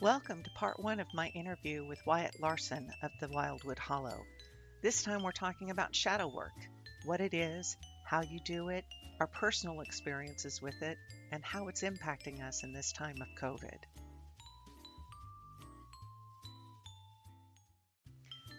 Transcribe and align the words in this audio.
Welcome 0.00 0.42
to 0.44 0.50
part 0.52 0.80
one 0.82 0.98
of 0.98 1.12
my 1.12 1.28
interview 1.34 1.84
with 1.84 1.98
Wyatt 2.06 2.40
Larson 2.40 2.90
of 3.02 3.10
the 3.20 3.28
Wildwood 3.28 3.78
Hollow. 3.78 4.24
This 4.80 5.02
time 5.02 5.22
we're 5.22 5.30
talking 5.30 5.68
about 5.68 5.94
shadow 5.94 6.26
work 6.26 6.54
what 7.04 7.20
it 7.20 7.34
is, 7.34 7.76
how 8.06 8.22
you 8.22 8.40
do 8.46 8.70
it, 8.70 8.86
our 9.20 9.26
personal 9.26 9.82
experiences 9.82 10.62
with 10.62 10.80
it, 10.80 10.96
and 11.32 11.44
how 11.44 11.68
it's 11.68 11.82
impacting 11.82 12.42
us 12.42 12.64
in 12.64 12.72
this 12.72 12.92
time 12.92 13.16
of 13.20 13.28
COVID. 13.38 13.76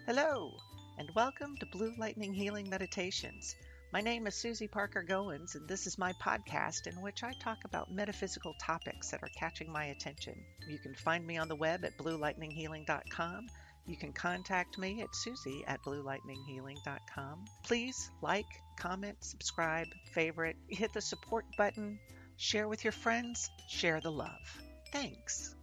Hello, 0.06 0.52
and 0.96 1.10
welcome 1.16 1.56
to 1.56 1.66
Blue 1.66 1.92
Lightning 1.98 2.32
Healing 2.32 2.70
Meditations. 2.70 3.56
My 3.92 4.00
name 4.00 4.26
is 4.26 4.34
Susie 4.34 4.68
Parker 4.68 5.04
Goins, 5.06 5.54
and 5.54 5.68
this 5.68 5.86
is 5.86 5.98
my 5.98 6.14
podcast 6.14 6.86
in 6.86 7.02
which 7.02 7.22
I 7.22 7.34
talk 7.34 7.58
about 7.66 7.92
metaphysical 7.92 8.54
topics 8.58 9.10
that 9.10 9.22
are 9.22 9.28
catching 9.38 9.70
my 9.70 9.84
attention. 9.84 10.34
You 10.66 10.78
can 10.78 10.94
find 10.94 11.26
me 11.26 11.36
on 11.36 11.48
the 11.48 11.56
web 11.56 11.84
at 11.84 11.98
bluelightninghealing.com. 11.98 13.48
You 13.84 13.96
can 13.98 14.14
contact 14.14 14.78
me 14.78 15.02
at 15.02 15.14
susie 15.14 15.62
at 15.66 15.82
bluelightninghealing.com. 15.82 17.44
Please 17.64 18.10
like, 18.22 18.46
comment, 18.78 19.18
subscribe, 19.20 19.88
favorite, 20.14 20.56
hit 20.68 20.94
the 20.94 21.02
support 21.02 21.44
button, 21.58 21.98
share 22.38 22.68
with 22.68 22.84
your 22.84 22.92
friends, 22.92 23.50
share 23.68 24.00
the 24.00 24.10
love. 24.10 24.62
Thanks. 24.90 25.54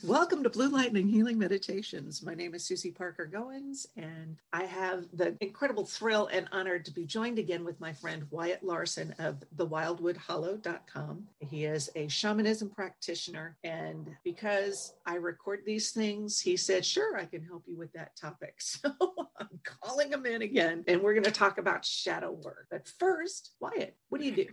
Welcome 0.00 0.42
to 0.44 0.50
Blue 0.50 0.68
Lightning 0.68 1.08
Healing 1.08 1.38
Meditations. 1.38 2.22
My 2.22 2.34
name 2.34 2.54
is 2.54 2.64
Susie 2.64 2.90
Parker 2.90 3.28
Goins, 3.32 3.86
and 3.96 4.38
I 4.52 4.64
have 4.64 5.04
the 5.12 5.36
incredible 5.40 5.84
thrill 5.84 6.28
and 6.32 6.48
honor 6.50 6.78
to 6.78 6.90
be 6.90 7.04
joined 7.04 7.38
again 7.38 7.64
with 7.64 7.80
my 7.80 7.92
friend 7.92 8.26
Wyatt 8.30 8.62
Larson 8.62 9.14
of 9.18 9.42
thewildwoodhollow.com. 9.56 11.24
He 11.40 11.64
is 11.64 11.90
a 11.94 12.08
shamanism 12.08 12.70
practitioner, 12.70 13.56
and 13.64 14.08
because 14.24 14.94
I 15.04 15.16
record 15.16 15.60
these 15.66 15.90
things, 15.90 16.40
he 16.40 16.56
said, 16.56 16.86
Sure, 16.86 17.16
I 17.18 17.26
can 17.26 17.44
help 17.44 17.64
you 17.66 17.76
with 17.76 17.92
that 17.92 18.16
topic. 18.16 18.60
So 18.62 18.90
I'm 19.38 19.60
calling 19.64 20.10
him 20.10 20.24
in 20.26 20.42
again, 20.42 20.84
and 20.88 21.02
we're 21.02 21.12
going 21.14 21.24
to 21.24 21.30
talk 21.30 21.58
about 21.58 21.84
shadow 21.84 22.32
work. 22.32 22.66
But 22.70 22.88
first, 22.98 23.52
Wyatt, 23.60 23.96
what 24.08 24.20
do 24.20 24.26
you 24.26 24.32
do? 24.34 24.46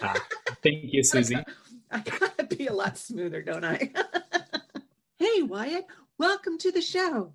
Uh, 0.00 0.18
thank 0.62 0.84
you, 0.84 1.02
Susie. 1.02 1.36
I 1.90 2.00
gotta 2.00 2.44
be 2.44 2.66
a 2.66 2.72
lot 2.72 2.96
smoother, 2.98 3.42
don't 3.42 3.64
I? 3.64 3.90
Hey, 5.18 5.40
Wyatt, 5.40 5.86
welcome 6.18 6.58
to 6.58 6.70
the 6.70 6.82
show. 6.82 7.32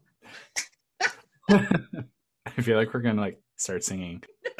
I 1.49 2.61
feel 2.61 2.77
like 2.77 2.93
we're 2.93 3.01
gonna 3.01 3.19
like 3.21 3.41
start 3.55 3.83
singing. 3.83 4.21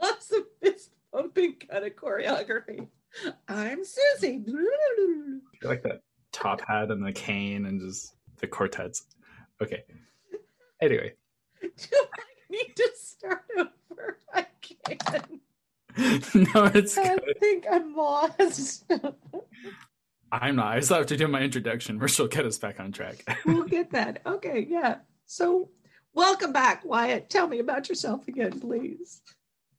Lots 0.00 0.32
of 0.32 0.44
fist 0.62 0.92
pumping 1.12 1.56
kind 1.70 1.84
of 1.84 1.96
choreography. 1.96 2.88
I'm 3.46 3.84
Susie. 3.84 4.42
I 5.62 5.66
like 5.66 5.82
that 5.82 6.00
top 6.32 6.62
hat 6.66 6.90
and 6.90 7.04
the 7.06 7.12
cane 7.12 7.66
and 7.66 7.78
just 7.78 8.14
the 8.40 8.46
quartets. 8.46 9.04
Okay. 9.62 9.84
Anyway. 10.80 11.12
Do 11.60 11.68
I 11.92 12.24
need 12.48 12.74
to 12.74 12.90
start 12.96 13.44
over? 13.58 14.18
I 14.32 14.46
can't. 14.62 15.40
no, 16.34 16.64
it's 16.74 16.96
I 16.96 17.16
good. 17.16 17.36
think 17.38 17.66
I'm 17.70 17.94
lost. 17.94 18.84
I'm 20.32 20.56
not. 20.56 20.76
I 20.76 20.80
still 20.80 20.98
have 20.98 21.06
to 21.06 21.16
do 21.16 21.28
my 21.28 21.40
introduction, 21.40 21.98
which 21.98 22.18
will 22.18 22.28
get 22.28 22.46
us 22.46 22.58
back 22.58 22.80
on 22.80 22.92
track. 22.92 23.24
we'll 23.46 23.64
get 23.64 23.90
that. 23.92 24.22
Okay, 24.26 24.66
yeah. 24.68 24.96
So, 25.26 25.70
welcome 26.14 26.52
back, 26.52 26.84
Wyatt. 26.84 27.30
Tell 27.30 27.46
me 27.46 27.58
about 27.60 27.88
yourself 27.88 28.26
again, 28.28 28.60
please. 28.60 29.22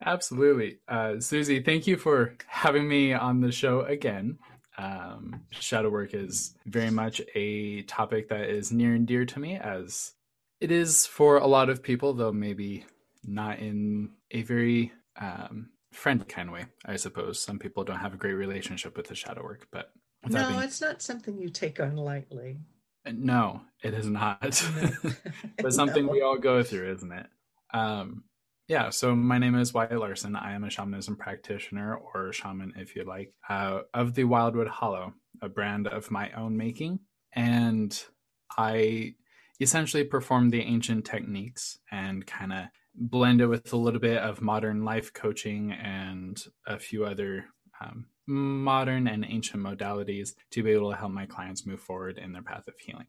Absolutely. 0.06 0.80
Uh, 0.88 1.20
Susie, 1.20 1.62
thank 1.62 1.88
you 1.88 1.98
for 1.98 2.36
having 2.48 2.88
me 2.88 3.14
on 3.14 3.42
the 3.42 3.52
show 3.52 3.82
again. 3.82 4.38
Um, 4.78 5.42
shadow 5.50 5.90
work 5.90 6.14
is 6.14 6.56
very 6.66 6.92
much 6.92 7.20
a 7.34 7.82
topic 7.84 8.30
that 8.30 8.50
is 8.50 8.72
near 8.72 8.94
and 8.94 9.08
dear 9.08 9.26
to 9.26 9.40
me, 9.40 9.56
as 9.56 10.14
it 10.62 10.72
is 10.72 11.06
for 11.08 11.38
a 11.38 11.48
lot 11.48 11.70
of 11.70 11.82
people, 11.82 12.14
though 12.14 12.32
maybe 12.32 12.86
not 13.26 13.60
in 13.60 14.12
a 14.32 14.44
very 14.44 14.92
um, 15.20 15.70
friend 15.92 16.28
kind 16.28 16.50
of 16.50 16.54
way, 16.54 16.66
I 16.86 16.96
suppose. 16.96 17.40
Some 17.40 17.58
people 17.58 17.84
don't 17.84 17.98
have 17.98 18.14
a 18.14 18.18
great 18.18 18.34
relationship 18.34 18.96
with 18.96 19.08
the 19.08 19.16
shadow 19.16 19.44
work, 19.44 19.68
but 19.72 19.92
no, 20.26 20.50
being... 20.50 20.62
it's 20.62 20.82
not 20.82 21.02
something 21.02 21.38
you 21.38 21.50
take 21.50 21.80
on 21.80 21.96
lightly. 21.96 22.60
Uh, 23.06 23.12
no, 23.16 23.62
it 23.84 23.94
is 23.94 24.08
not. 24.08 24.42
but 25.62 25.74
something 25.74 26.06
no. 26.06 26.12
we 26.12 26.22
all 26.22 26.38
go 26.38 26.64
through, 26.64 26.92
isn't 26.94 27.12
it? 27.12 27.28
Um, 27.74 28.24
yeah, 28.68 28.90
so 28.90 29.16
my 29.16 29.38
name 29.38 29.56
is 29.56 29.74
Wyatt 29.74 29.98
Larson. 29.98 30.36
I 30.36 30.54
am 30.54 30.66
a 30.66 30.70
shamanism 30.70 31.16
practitioner, 31.16 31.96
or 31.96 32.34
shaman 32.34 32.74
if 32.76 32.96
you 32.96 33.06
like, 33.06 33.34
uh, 33.48 33.82
of 33.94 34.14
the 34.14 34.26
Wildwood 34.26 34.68
Hollow, 34.68 35.14
a 35.42 35.48
brand 35.48 35.88
of 35.88 36.12
my 36.12 36.32
own 36.32 36.58
making. 36.58 37.00
And 37.34 37.98
I 38.58 39.16
essentially 39.62 40.04
perform 40.04 40.50
the 40.50 40.62
ancient 40.62 41.06
techniques 41.06 41.80
and 41.92 42.26
kind 42.26 42.52
of 42.52 42.66
blend 42.94 43.42
it 43.42 43.48
with 43.48 43.72
a 43.72 43.78
little 43.78 44.00
bit 44.00 44.18
of 44.18 44.42
modern 44.42 44.84
life 44.84 45.14
coaching 45.14 45.72
and 45.72 46.44
a 46.66 46.78
few 46.78 47.06
other 47.06 47.46
um, 47.82 48.08
modern 48.28 49.08
and 49.08 49.26
ancient 49.28 49.64
modalities 49.64 50.34
to 50.52 50.62
be 50.62 50.72
able 50.72 50.92
to 50.92 50.98
help 50.98 51.12
my 51.12 51.26
clients 51.26 51.66
move 51.66 51.80
forward 51.80 52.18
in 52.18 52.34
their 52.34 52.42
path 52.42 52.68
of 52.68 52.78
healing. 52.78 53.08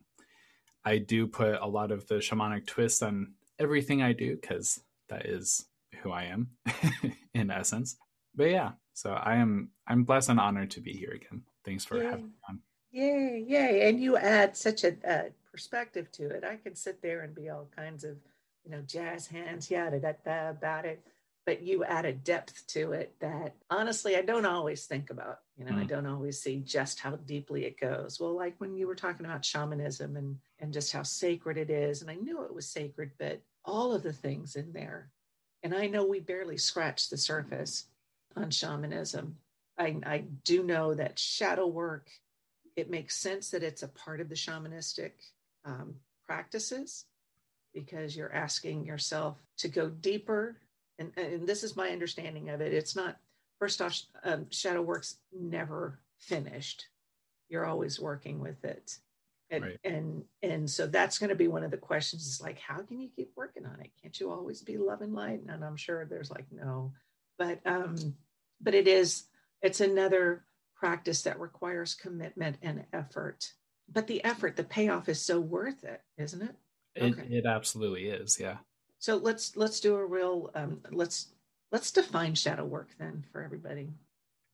I 0.84 0.98
do 0.98 1.26
put 1.26 1.60
a 1.60 1.66
lot 1.66 1.90
of 1.90 2.06
the 2.06 2.16
shamanic 2.16 2.66
twist 2.66 3.02
on 3.02 3.34
everything 3.58 4.00
I 4.00 4.12
do 4.12 4.36
because 4.40 4.80
that 5.08 5.26
is 5.26 5.66
who 6.02 6.12
I 6.12 6.24
am 6.24 6.50
in 7.34 7.50
essence. 7.50 7.96
But 8.34 8.50
yeah, 8.50 8.72
so 8.94 9.12
I 9.12 9.36
am 9.36 9.70
I'm 9.86 10.04
blessed 10.04 10.30
and 10.30 10.40
honored 10.40 10.70
to 10.72 10.80
be 10.80 10.92
here 10.92 11.10
again. 11.10 11.42
Thanks 11.64 11.84
for 11.84 11.98
yay. 11.98 12.04
having 12.04 12.26
me 12.26 12.32
on. 12.48 12.60
Yay, 12.90 13.44
yay. 13.46 13.88
And 13.88 14.00
you 14.00 14.16
add 14.16 14.56
such 14.56 14.84
a 14.84 14.94
uh, 15.06 15.28
perspective 15.50 16.10
to 16.12 16.30
it. 16.30 16.44
I 16.44 16.56
can 16.56 16.74
sit 16.74 17.02
there 17.02 17.22
and 17.22 17.34
be 17.34 17.50
all 17.50 17.68
kinds 17.76 18.04
of, 18.04 18.16
you 18.64 18.70
know, 18.70 18.80
jazz 18.86 19.26
hands, 19.26 19.70
yada 19.70 19.98
da 19.98 20.12
da 20.24 20.50
about 20.50 20.84
it 20.84 21.04
but 21.48 21.62
you 21.62 21.82
add 21.82 22.04
a 22.04 22.12
depth 22.12 22.66
to 22.66 22.92
it 22.92 23.14
that 23.20 23.54
honestly 23.70 24.16
I 24.16 24.20
don't 24.20 24.44
always 24.44 24.84
think 24.84 25.08
about. 25.08 25.38
You 25.56 25.64
know, 25.64 25.72
mm. 25.72 25.80
I 25.80 25.84
don't 25.84 26.04
always 26.04 26.38
see 26.38 26.58
just 26.58 27.00
how 27.00 27.16
deeply 27.16 27.64
it 27.64 27.80
goes. 27.80 28.20
Well, 28.20 28.36
like 28.36 28.56
when 28.58 28.76
you 28.76 28.86
were 28.86 28.94
talking 28.94 29.24
about 29.24 29.46
shamanism 29.46 30.18
and 30.18 30.36
and 30.58 30.74
just 30.74 30.92
how 30.92 31.04
sacred 31.04 31.56
it 31.56 31.70
is, 31.70 32.02
and 32.02 32.10
I 32.10 32.16
knew 32.16 32.42
it 32.42 32.54
was 32.54 32.68
sacred, 32.68 33.12
but 33.18 33.40
all 33.64 33.94
of 33.94 34.02
the 34.02 34.12
things 34.12 34.56
in 34.56 34.74
there, 34.74 35.08
and 35.62 35.74
I 35.74 35.86
know 35.86 36.04
we 36.04 36.20
barely 36.20 36.58
scratched 36.58 37.08
the 37.08 37.16
surface 37.16 37.86
on 38.36 38.50
shamanism. 38.50 39.38
I, 39.78 39.96
I 40.04 40.24
do 40.44 40.62
know 40.62 40.92
that 40.92 41.18
shadow 41.18 41.66
work. 41.66 42.10
It 42.76 42.90
makes 42.90 43.16
sense 43.16 43.52
that 43.52 43.62
it's 43.62 43.82
a 43.82 43.88
part 43.88 44.20
of 44.20 44.28
the 44.28 44.34
shamanistic 44.34 45.12
um, 45.64 45.94
practices 46.26 47.06
because 47.72 48.14
you're 48.14 48.34
asking 48.34 48.84
yourself 48.84 49.38
to 49.56 49.68
go 49.68 49.88
deeper 49.88 50.58
and, 50.98 51.12
and 51.16 51.46
this 51.46 51.62
is 51.62 51.76
my 51.76 51.90
understanding 51.90 52.50
of 52.50 52.60
it. 52.60 52.72
It's 52.72 52.96
not, 52.96 53.16
first 53.58 53.80
off, 53.80 54.00
um, 54.24 54.46
Shadow 54.50 54.82
Works 54.82 55.16
never 55.32 56.00
finished. 56.18 56.86
You're 57.48 57.66
always 57.66 58.00
working 58.00 58.40
with 58.40 58.64
it. 58.64 58.98
And, 59.50 59.64
right. 59.64 59.78
and 59.82 60.24
and 60.42 60.68
so 60.68 60.86
that's 60.86 61.18
going 61.18 61.30
to 61.30 61.34
be 61.34 61.48
one 61.48 61.64
of 61.64 61.70
the 61.70 61.78
questions 61.78 62.26
is 62.26 62.38
like 62.38 62.58
how 62.58 62.82
can 62.82 63.00
you 63.00 63.08
keep 63.16 63.32
working 63.34 63.64
on 63.64 63.80
it 63.80 63.90
can't 64.02 64.20
you 64.20 64.30
always 64.30 64.60
be 64.60 64.76
love 64.76 65.00
and 65.00 65.14
light 65.14 65.40
and 65.48 65.64
i'm 65.64 65.78
sure 65.78 66.04
there's 66.04 66.30
like 66.30 66.44
no 66.52 66.92
but 67.38 67.58
um 67.64 67.96
but 68.60 68.74
it 68.74 68.86
is 68.86 69.24
it's 69.62 69.80
another 69.80 70.44
practice 70.76 71.22
that 71.22 71.40
requires 71.40 71.94
commitment 71.94 72.58
and 72.60 72.84
effort 72.92 73.54
but 73.90 74.06
the 74.06 74.22
effort 74.22 74.54
the 74.54 74.64
payoff 74.64 75.08
is 75.08 75.22
so 75.22 75.40
worth 75.40 75.82
it 75.82 76.02
isn't 76.18 76.42
it 76.42 76.54
it, 76.94 77.14
okay. 77.14 77.28
it 77.30 77.46
absolutely 77.46 78.04
is 78.04 78.38
yeah 78.38 78.58
so 78.98 79.16
let's 79.16 79.56
let's 79.56 79.80
do 79.80 79.94
a 79.94 80.04
real 80.04 80.50
um, 80.54 80.80
let's 80.90 81.28
let's 81.72 81.90
define 81.90 82.34
shadow 82.34 82.64
work 82.64 82.88
then 82.98 83.24
for 83.32 83.42
everybody, 83.42 83.88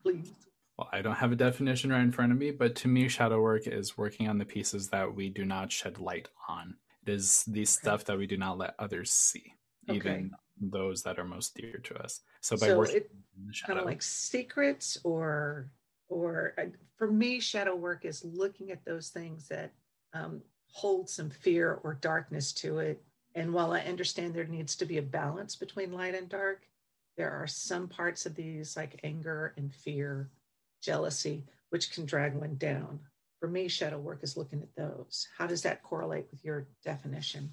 please. 0.03 0.33
Well, 0.79 0.89
I 0.93 1.03
don't 1.03 1.15
have 1.15 1.33
a 1.33 1.37
definition 1.37 1.91
right 1.91 2.03
in 2.03 2.11
front 2.11 2.33
of 2.33 2.39
me, 2.39 2.51
but 2.51 2.75
to 2.77 2.89
me, 2.89 3.09
shadow 3.09 3.41
work 3.41 3.67
is 3.67 3.97
working 3.97 4.29
on 4.29 4.39
the 4.39 4.45
pieces 4.45 4.89
that 4.89 5.15
we 5.15 5.29
do 5.29 5.45
not 5.45 5.71
shed 5.71 6.01
light 6.01 6.29
on. 6.49 6.75
It 7.07 7.13
is 7.13 7.45
the 7.45 7.61
okay. 7.61 7.65
stuff 7.65 8.05
that 8.07 8.19
we 8.19 8.27
do 8.27 8.37
not 8.37 8.59
let 8.59 8.75
others 8.79 9.13
see, 9.13 9.55
okay. 9.89 9.97
even 9.97 10.33
those 10.61 11.03
that 11.03 11.19
are 11.19 11.25
most 11.25 11.55
dear 11.55 11.79
to 11.85 12.03
us. 12.03 12.21
So 12.41 12.57
by 12.57 12.69
so 12.69 12.79
working 12.79 12.97
it, 12.97 13.11
in 13.39 13.47
the 13.47 13.53
shadow, 13.53 13.75
kind 13.75 13.81
of 13.81 13.87
like 13.87 14.03
secrets, 14.03 14.99
or 15.05 15.71
or 16.09 16.55
uh, 16.59 16.65
for 16.99 17.11
me, 17.11 17.41
shadow 17.41 17.77
work 17.77 18.05
is 18.05 18.25
looking 18.25 18.73
at 18.73 18.85
those 18.85 19.11
things 19.11 19.47
that 19.49 19.73
um, 20.13 20.43
hold 20.67 21.09
some 21.09 21.31
fear 21.31 21.79
or 21.85 21.95
darkness 21.95 22.53
to 22.53 22.81
it 22.81 23.01
and 23.35 23.53
while 23.53 23.73
I 23.73 23.81
understand 23.81 24.35
there 24.35 24.45
needs 24.47 24.77
to 24.77 24.85
be 24.85 24.99
a 24.99 25.03
balance 25.03 25.57
between 25.57 25.93
light 25.93 26.15
and 26.15 26.29
dark, 26.29 26.69
there 27.17 27.31
are 27.31 27.47
some 27.47 27.89
parts 27.89 28.27
of 28.27 28.35
these, 28.35 28.77
like 28.77 29.01
anger 29.03 29.55
and 29.57 29.73
fear, 29.73 30.31
jealousy, 30.83 31.45
which 31.71 31.93
can 31.93 32.07
drag 32.07 32.35
one 32.35 32.57
down. 32.57 33.01
For 33.41 33.49
me, 33.49 33.69
shadow 33.69 33.99
work 33.99 34.21
is 34.23 34.37
looking 34.37 34.63
at 34.63 34.75
those. 34.77 35.29
How 35.37 35.47
does 35.47 35.63
that 35.63 35.83
correlate 35.83 36.27
with 36.31 36.45
your 36.45 36.69
definition? 36.85 37.53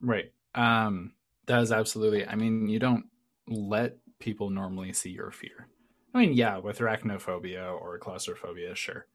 Right. 0.00 0.32
Um, 0.54 1.12
that 1.46 1.60
is 1.60 1.72
absolutely. 1.72 2.26
I 2.26 2.36
mean, 2.36 2.68
you 2.68 2.78
don't 2.78 3.06
let 3.46 3.96
people 4.18 4.50
normally 4.50 4.92
see 4.92 5.10
your 5.10 5.30
fear. 5.30 5.68
I 6.14 6.18
mean, 6.18 6.32
yeah, 6.32 6.58
with 6.58 6.78
arachnophobia 6.78 7.70
or 7.70 7.98
claustrophobia, 7.98 8.74
sure. 8.74 9.06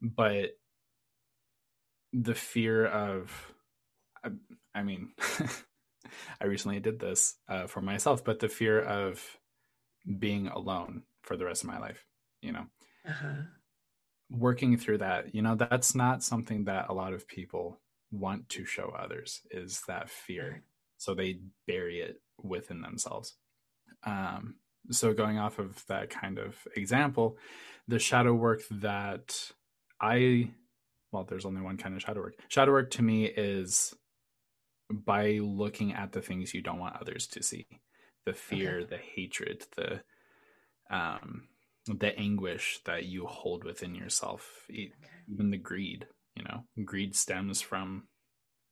But 0.00 0.56
the 2.12 2.34
fear 2.34 2.86
of, 2.86 3.52
I, 4.74 4.82
mean, 4.82 5.10
I 6.40 6.46
recently 6.46 6.80
did 6.80 6.98
this 6.98 7.36
uh, 7.48 7.66
for 7.66 7.80
myself, 7.80 8.24
but 8.24 8.38
the 8.38 8.48
fear 8.48 8.80
of 8.80 9.22
being 10.18 10.48
alone 10.48 11.02
for 11.22 11.36
the 11.36 11.44
rest 11.44 11.62
of 11.62 11.68
my 11.68 11.78
life, 11.78 12.04
you 12.40 12.52
know, 12.52 12.66
uh-huh. 13.06 13.42
working 14.30 14.76
through 14.76 14.98
that, 14.98 15.34
you 15.34 15.42
know, 15.42 15.54
that's 15.54 15.94
not 15.94 16.22
something 16.22 16.64
that 16.64 16.86
a 16.88 16.94
lot 16.94 17.12
of 17.12 17.28
people 17.28 17.80
want 18.10 18.48
to 18.48 18.64
show 18.64 18.94
others 18.98 19.40
is 19.50 19.82
that 19.86 20.10
fear. 20.10 20.62
So 20.96 21.14
they 21.14 21.40
bury 21.66 22.00
it 22.00 22.20
within 22.42 22.80
themselves. 22.80 23.34
Um, 24.04 24.56
so 24.90 25.12
going 25.12 25.38
off 25.38 25.58
of 25.58 25.84
that 25.86 26.10
kind 26.10 26.38
of 26.38 26.56
example, 26.74 27.36
the 27.86 27.98
shadow 27.98 28.34
work 28.34 28.62
that 28.70 29.52
I, 30.00 30.50
well, 31.12 31.24
there's 31.24 31.44
only 31.44 31.60
one 31.60 31.76
kind 31.76 31.94
of 31.94 32.02
shadow 32.02 32.20
work. 32.20 32.34
Shadow 32.48 32.72
work 32.72 32.90
to 32.92 33.02
me 33.02 33.26
is 33.26 33.94
by 34.90 35.38
looking 35.42 35.92
at 35.92 36.12
the 36.12 36.22
things 36.22 36.54
you 36.54 36.62
don't 36.62 36.78
want 36.78 36.96
others 37.00 37.26
to 37.28 37.42
see 37.42 37.66
the 38.26 38.32
fear, 38.32 38.80
okay. 38.80 38.86
the 38.90 38.96
hatred, 38.98 39.64
the 39.76 40.02
um, 40.94 41.44
the 41.86 42.16
anguish 42.18 42.80
that 42.84 43.04
you 43.06 43.26
hold 43.26 43.64
within 43.64 43.94
yourself, 43.94 44.64
okay. 44.70 44.92
even 45.32 45.50
the 45.50 45.58
greed. 45.58 46.06
You 46.36 46.44
know, 46.44 46.64
greed 46.84 47.16
stems 47.16 47.60
from 47.60 48.04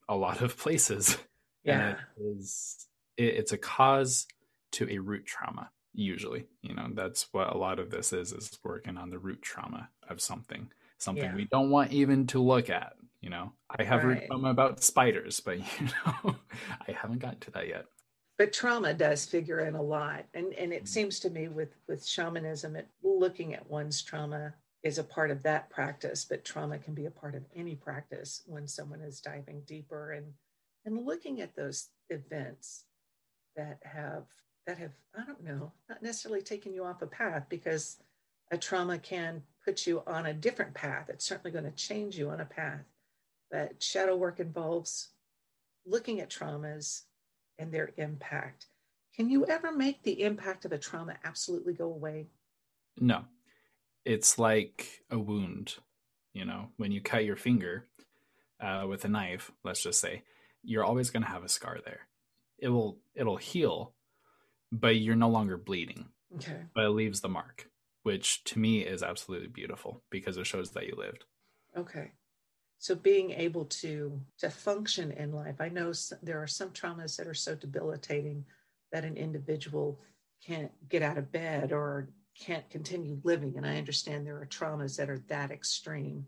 a 0.08 0.16
lot 0.16 0.40
of 0.42 0.56
places. 0.56 1.18
Yeah, 1.64 1.96
it 2.16 2.22
is 2.22 2.86
it, 3.16 3.34
it's 3.34 3.52
a 3.52 3.58
cause 3.58 4.26
to 4.72 4.88
a 4.88 4.98
root 4.98 5.26
trauma. 5.26 5.70
Usually, 5.92 6.46
you 6.62 6.74
know, 6.74 6.88
that's 6.94 7.26
what 7.32 7.52
a 7.52 7.58
lot 7.58 7.78
of 7.78 7.90
this 7.90 8.12
is: 8.12 8.32
is 8.32 8.58
working 8.62 8.96
on 8.96 9.10
the 9.10 9.18
root 9.18 9.42
trauma 9.42 9.88
of 10.08 10.20
something, 10.20 10.70
something 10.98 11.24
yeah. 11.24 11.34
we 11.34 11.46
don't 11.50 11.70
want 11.70 11.92
even 11.92 12.26
to 12.28 12.42
look 12.42 12.70
at. 12.70 12.92
You 13.20 13.30
know, 13.30 13.52
I 13.68 13.82
have 13.82 14.04
right. 14.04 14.20
root 14.20 14.26
trauma 14.26 14.50
about 14.50 14.82
spiders, 14.82 15.40
but 15.40 15.58
you 15.80 15.88
know, 16.06 16.36
I 16.86 16.92
haven't 16.92 17.18
gotten 17.18 17.40
to 17.40 17.50
that 17.52 17.68
yet 17.68 17.86
but 18.38 18.52
trauma 18.52 18.94
does 18.94 19.26
figure 19.26 19.60
in 19.60 19.74
a 19.74 19.82
lot 19.82 20.24
and 20.32 20.54
and 20.54 20.72
it 20.72 20.84
mm. 20.84 20.88
seems 20.88 21.20
to 21.20 21.28
me 21.28 21.48
with 21.48 21.74
with 21.86 22.06
shamanism 22.06 22.76
it 22.76 22.88
looking 23.02 23.52
at 23.52 23.68
one's 23.68 24.00
trauma 24.00 24.54
is 24.84 24.98
a 24.98 25.04
part 25.04 25.30
of 25.30 25.42
that 25.42 25.68
practice 25.68 26.24
but 26.24 26.44
trauma 26.44 26.78
can 26.78 26.94
be 26.94 27.06
a 27.06 27.10
part 27.10 27.34
of 27.34 27.42
any 27.54 27.74
practice 27.74 28.42
when 28.46 28.66
someone 28.66 29.00
is 29.00 29.20
diving 29.20 29.60
deeper 29.66 30.12
and 30.12 30.32
and 30.86 31.04
looking 31.04 31.40
at 31.40 31.54
those 31.54 31.88
events 32.08 32.84
that 33.56 33.78
have 33.82 34.24
that 34.66 34.78
have 34.78 34.92
i 35.18 35.24
don't 35.24 35.44
know 35.44 35.72
not 35.88 36.02
necessarily 36.02 36.40
taken 36.40 36.72
you 36.72 36.84
off 36.84 37.02
a 37.02 37.06
path 37.06 37.44
because 37.48 37.98
a 38.50 38.56
trauma 38.56 38.98
can 38.98 39.42
put 39.64 39.86
you 39.86 40.02
on 40.06 40.26
a 40.26 40.32
different 40.32 40.72
path 40.72 41.08
it's 41.08 41.24
certainly 41.24 41.50
going 41.50 41.64
to 41.64 41.72
change 41.72 42.16
you 42.16 42.30
on 42.30 42.40
a 42.40 42.44
path 42.44 42.84
but 43.50 43.82
shadow 43.82 44.16
work 44.16 44.40
involves 44.40 45.08
looking 45.86 46.20
at 46.20 46.30
traumas 46.30 47.02
and 47.58 47.72
their 47.72 47.90
impact. 47.96 48.66
Can 49.14 49.28
you 49.28 49.46
ever 49.46 49.72
make 49.72 50.02
the 50.02 50.22
impact 50.22 50.64
of 50.64 50.72
a 50.72 50.78
trauma 50.78 51.16
absolutely 51.24 51.72
go 51.72 51.86
away? 51.86 52.28
No. 53.00 53.24
It's 54.04 54.38
like 54.38 55.02
a 55.10 55.18
wound. 55.18 55.76
You 56.32 56.44
know, 56.44 56.68
when 56.76 56.92
you 56.92 57.00
cut 57.00 57.24
your 57.24 57.36
finger 57.36 57.88
uh, 58.60 58.84
with 58.88 59.04
a 59.04 59.08
knife, 59.08 59.50
let's 59.64 59.82
just 59.82 60.00
say, 60.00 60.22
you're 60.62 60.84
always 60.84 61.10
going 61.10 61.22
to 61.22 61.28
have 61.28 61.42
a 61.42 61.48
scar 61.48 61.78
there. 61.84 62.00
It 62.58 62.68
will 62.68 62.98
it'll 63.14 63.36
heal, 63.36 63.94
but 64.70 64.96
you're 64.96 65.16
no 65.16 65.28
longer 65.28 65.56
bleeding. 65.56 66.06
Okay. 66.36 66.64
But 66.74 66.84
it 66.84 66.90
leaves 66.90 67.20
the 67.20 67.28
mark, 67.28 67.68
which 68.02 68.44
to 68.44 68.58
me 68.58 68.80
is 68.80 69.02
absolutely 69.02 69.48
beautiful 69.48 70.02
because 70.10 70.36
it 70.36 70.46
shows 70.46 70.70
that 70.72 70.86
you 70.86 70.94
lived. 70.96 71.24
Okay 71.76 72.12
so 72.78 72.94
being 72.94 73.32
able 73.32 73.64
to 73.64 74.20
to 74.38 74.48
function 74.48 75.10
in 75.12 75.32
life 75.32 75.56
i 75.60 75.68
know 75.68 75.92
there 76.22 76.40
are 76.40 76.46
some 76.46 76.70
traumas 76.70 77.16
that 77.16 77.26
are 77.26 77.34
so 77.34 77.54
debilitating 77.54 78.44
that 78.92 79.04
an 79.04 79.16
individual 79.16 80.00
can't 80.44 80.70
get 80.88 81.02
out 81.02 81.18
of 81.18 81.30
bed 81.32 81.72
or 81.72 82.08
can't 82.38 82.68
continue 82.70 83.20
living 83.24 83.54
and 83.56 83.66
i 83.66 83.76
understand 83.76 84.26
there 84.26 84.40
are 84.40 84.46
traumas 84.46 84.96
that 84.96 85.10
are 85.10 85.22
that 85.28 85.50
extreme 85.50 86.24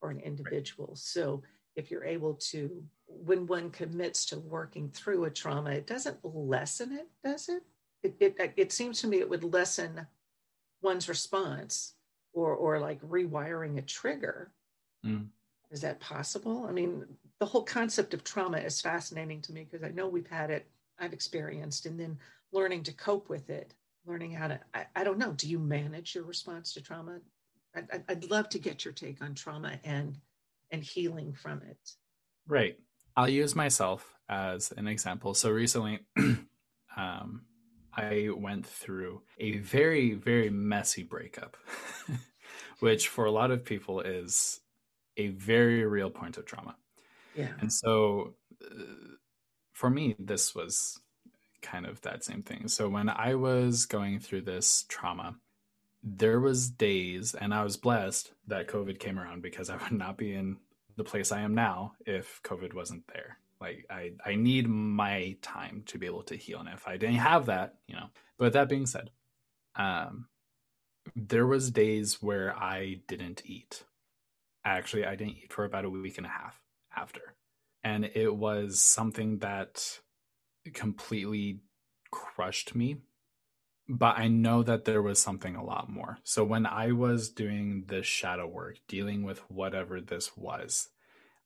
for 0.00 0.10
an 0.10 0.20
individual. 0.20 0.88
Right. 0.88 0.98
so 0.98 1.42
if 1.76 1.90
you're 1.90 2.04
able 2.04 2.34
to 2.34 2.82
when 3.06 3.46
one 3.46 3.70
commits 3.70 4.24
to 4.26 4.38
working 4.38 4.88
through 4.90 5.24
a 5.24 5.30
trauma 5.30 5.70
it 5.70 5.86
doesn't 5.86 6.18
lessen 6.24 6.92
it 6.92 7.08
does 7.22 7.48
it 7.48 7.62
it, 8.02 8.16
it, 8.18 8.54
it 8.56 8.72
seems 8.72 9.00
to 9.02 9.06
me 9.06 9.18
it 9.18 9.28
would 9.28 9.44
lessen 9.44 10.06
one's 10.80 11.08
response 11.08 11.94
or 12.32 12.54
or 12.54 12.78
like 12.78 13.00
rewiring 13.02 13.76
a 13.76 13.82
trigger 13.82 14.52
mm 15.04 15.26
is 15.70 15.80
that 15.82 16.00
possible? 16.00 16.66
I 16.68 16.72
mean, 16.72 17.04
the 17.38 17.46
whole 17.46 17.62
concept 17.62 18.14
of 18.14 18.24
trauma 18.24 18.58
is 18.58 18.80
fascinating 18.80 19.40
to 19.42 19.52
me 19.52 19.66
because 19.70 19.84
I 19.84 19.92
know 19.92 20.08
we've 20.08 20.26
had 20.26 20.50
it, 20.50 20.66
I've 20.98 21.12
experienced, 21.12 21.86
and 21.86 21.98
then 21.98 22.18
learning 22.52 22.82
to 22.84 22.92
cope 22.92 23.28
with 23.28 23.50
it, 23.50 23.74
learning 24.04 24.32
how 24.32 24.48
to, 24.48 24.60
I, 24.74 24.86
I 24.96 25.04
don't 25.04 25.18
know, 25.18 25.32
do 25.32 25.48
you 25.48 25.58
manage 25.58 26.14
your 26.14 26.24
response 26.24 26.74
to 26.74 26.82
trauma? 26.82 27.20
I'd, 27.74 28.04
I'd 28.08 28.30
love 28.30 28.48
to 28.50 28.58
get 28.58 28.84
your 28.84 28.92
take 28.92 29.22
on 29.22 29.34
trauma 29.34 29.78
and 29.84 30.16
and 30.72 30.82
healing 30.82 31.32
from 31.32 31.62
it. 31.68 31.94
Right. 32.46 32.78
I'll 33.16 33.28
use 33.28 33.56
myself 33.56 34.14
as 34.28 34.72
an 34.76 34.86
example. 34.86 35.34
So 35.34 35.50
recently, 35.50 36.00
um, 36.96 37.42
I 37.92 38.28
went 38.32 38.66
through 38.66 39.22
a 39.38 39.58
very, 39.58 40.14
very 40.14 40.48
messy 40.48 41.02
breakup, 41.02 41.56
which 42.80 43.08
for 43.08 43.24
a 43.24 43.32
lot 43.32 43.50
of 43.50 43.64
people 43.64 44.00
is 44.00 44.60
a 45.20 45.28
very 45.28 45.84
real 45.84 46.10
point 46.10 46.36
of 46.38 46.44
trauma. 46.46 46.76
Yeah. 47.34 47.52
And 47.60 47.72
so 47.72 48.34
uh, 48.64 49.14
for 49.72 49.90
me, 49.90 50.16
this 50.18 50.54
was 50.54 51.00
kind 51.62 51.86
of 51.86 52.00
that 52.02 52.24
same 52.24 52.42
thing. 52.42 52.68
So 52.68 52.88
when 52.88 53.08
I 53.08 53.34
was 53.34 53.86
going 53.86 54.20
through 54.20 54.42
this 54.42 54.84
trauma, 54.88 55.36
there 56.02 56.40
was 56.40 56.70
days 56.70 57.34
and 57.34 57.52
I 57.52 57.62
was 57.62 57.76
blessed 57.76 58.32
that 58.46 58.68
COVID 58.68 58.98
came 58.98 59.18
around 59.18 59.42
because 59.42 59.68
I 59.68 59.76
would 59.76 59.92
not 59.92 60.16
be 60.16 60.32
in 60.34 60.56
the 60.96 61.04
place 61.04 61.32
I 61.32 61.42
am 61.42 61.54
now 61.54 61.92
if 62.06 62.40
COVID 62.42 62.74
wasn't 62.74 63.06
there. 63.12 63.38
Like 63.60 63.84
I, 63.90 64.12
I 64.24 64.36
need 64.36 64.68
my 64.68 65.36
time 65.42 65.82
to 65.86 65.98
be 65.98 66.06
able 66.06 66.22
to 66.24 66.36
heal. 66.36 66.60
And 66.60 66.68
if 66.70 66.88
I 66.88 66.96
didn't 66.96 67.16
have 67.16 67.46
that, 67.46 67.74
you 67.86 67.94
know, 67.94 68.06
but 68.38 68.54
that 68.54 68.70
being 68.70 68.86
said, 68.86 69.10
um, 69.76 70.26
there 71.14 71.46
was 71.46 71.70
days 71.70 72.22
where 72.22 72.56
I 72.56 73.00
didn't 73.06 73.42
eat 73.44 73.84
actually 74.64 75.04
I 75.04 75.16
didn't 75.16 75.36
eat 75.42 75.52
for 75.52 75.64
about 75.64 75.84
a 75.84 75.90
week 75.90 76.18
and 76.18 76.26
a 76.26 76.30
half 76.30 76.60
after. 76.96 77.34
And 77.82 78.10
it 78.14 78.34
was 78.34 78.80
something 78.80 79.38
that 79.38 80.00
completely 80.74 81.60
crushed 82.10 82.74
me. 82.74 82.98
But 83.88 84.18
I 84.18 84.28
know 84.28 84.62
that 84.62 84.84
there 84.84 85.02
was 85.02 85.20
something 85.20 85.56
a 85.56 85.64
lot 85.64 85.90
more. 85.90 86.18
So 86.22 86.44
when 86.44 86.64
I 86.64 86.92
was 86.92 87.28
doing 87.28 87.84
this 87.88 88.06
shadow 88.06 88.46
work, 88.46 88.76
dealing 88.86 89.24
with 89.24 89.40
whatever 89.50 90.00
this 90.00 90.36
was, 90.36 90.88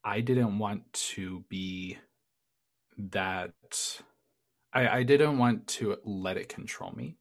I 0.04 0.21
didn't 0.21 0.59
want 0.59 0.92
to 0.92 1.44
be 1.49 1.99
that. 2.99 4.02
I, 4.75 4.88
I 4.99 5.02
didn't 5.04 5.38
want 5.38 5.66
to 5.68 5.97
let 6.04 6.37
it 6.37 6.50
control 6.50 6.92
me 6.94 7.16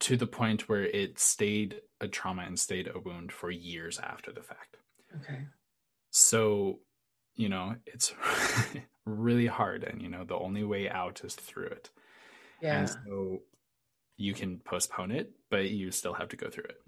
to 0.00 0.16
the 0.16 0.26
point 0.26 0.68
where 0.68 0.84
it 0.84 1.18
stayed 1.18 1.80
a 2.00 2.08
trauma 2.08 2.42
and 2.42 2.58
stayed 2.58 2.90
a 2.94 2.98
wound 2.98 3.32
for 3.32 3.50
years 3.50 3.98
after 3.98 4.32
the 4.32 4.42
fact. 4.42 4.76
Okay. 5.14 5.40
So, 6.10 6.80
you 7.34 7.48
know, 7.48 7.76
it's 7.86 8.14
really 9.04 9.46
hard. 9.46 9.84
And, 9.84 10.02
you 10.02 10.08
know, 10.08 10.24
the 10.24 10.36
only 10.36 10.64
way 10.64 10.88
out 10.88 11.20
is 11.24 11.34
through 11.34 11.66
it. 11.66 11.90
Yeah. 12.60 12.80
And 12.80 12.88
so 12.88 13.42
you 14.16 14.34
can 14.34 14.58
postpone 14.58 15.12
it, 15.12 15.32
but 15.50 15.70
you 15.70 15.90
still 15.90 16.14
have 16.14 16.28
to 16.30 16.36
go 16.36 16.48
through 16.48 16.64
it. 16.64 16.80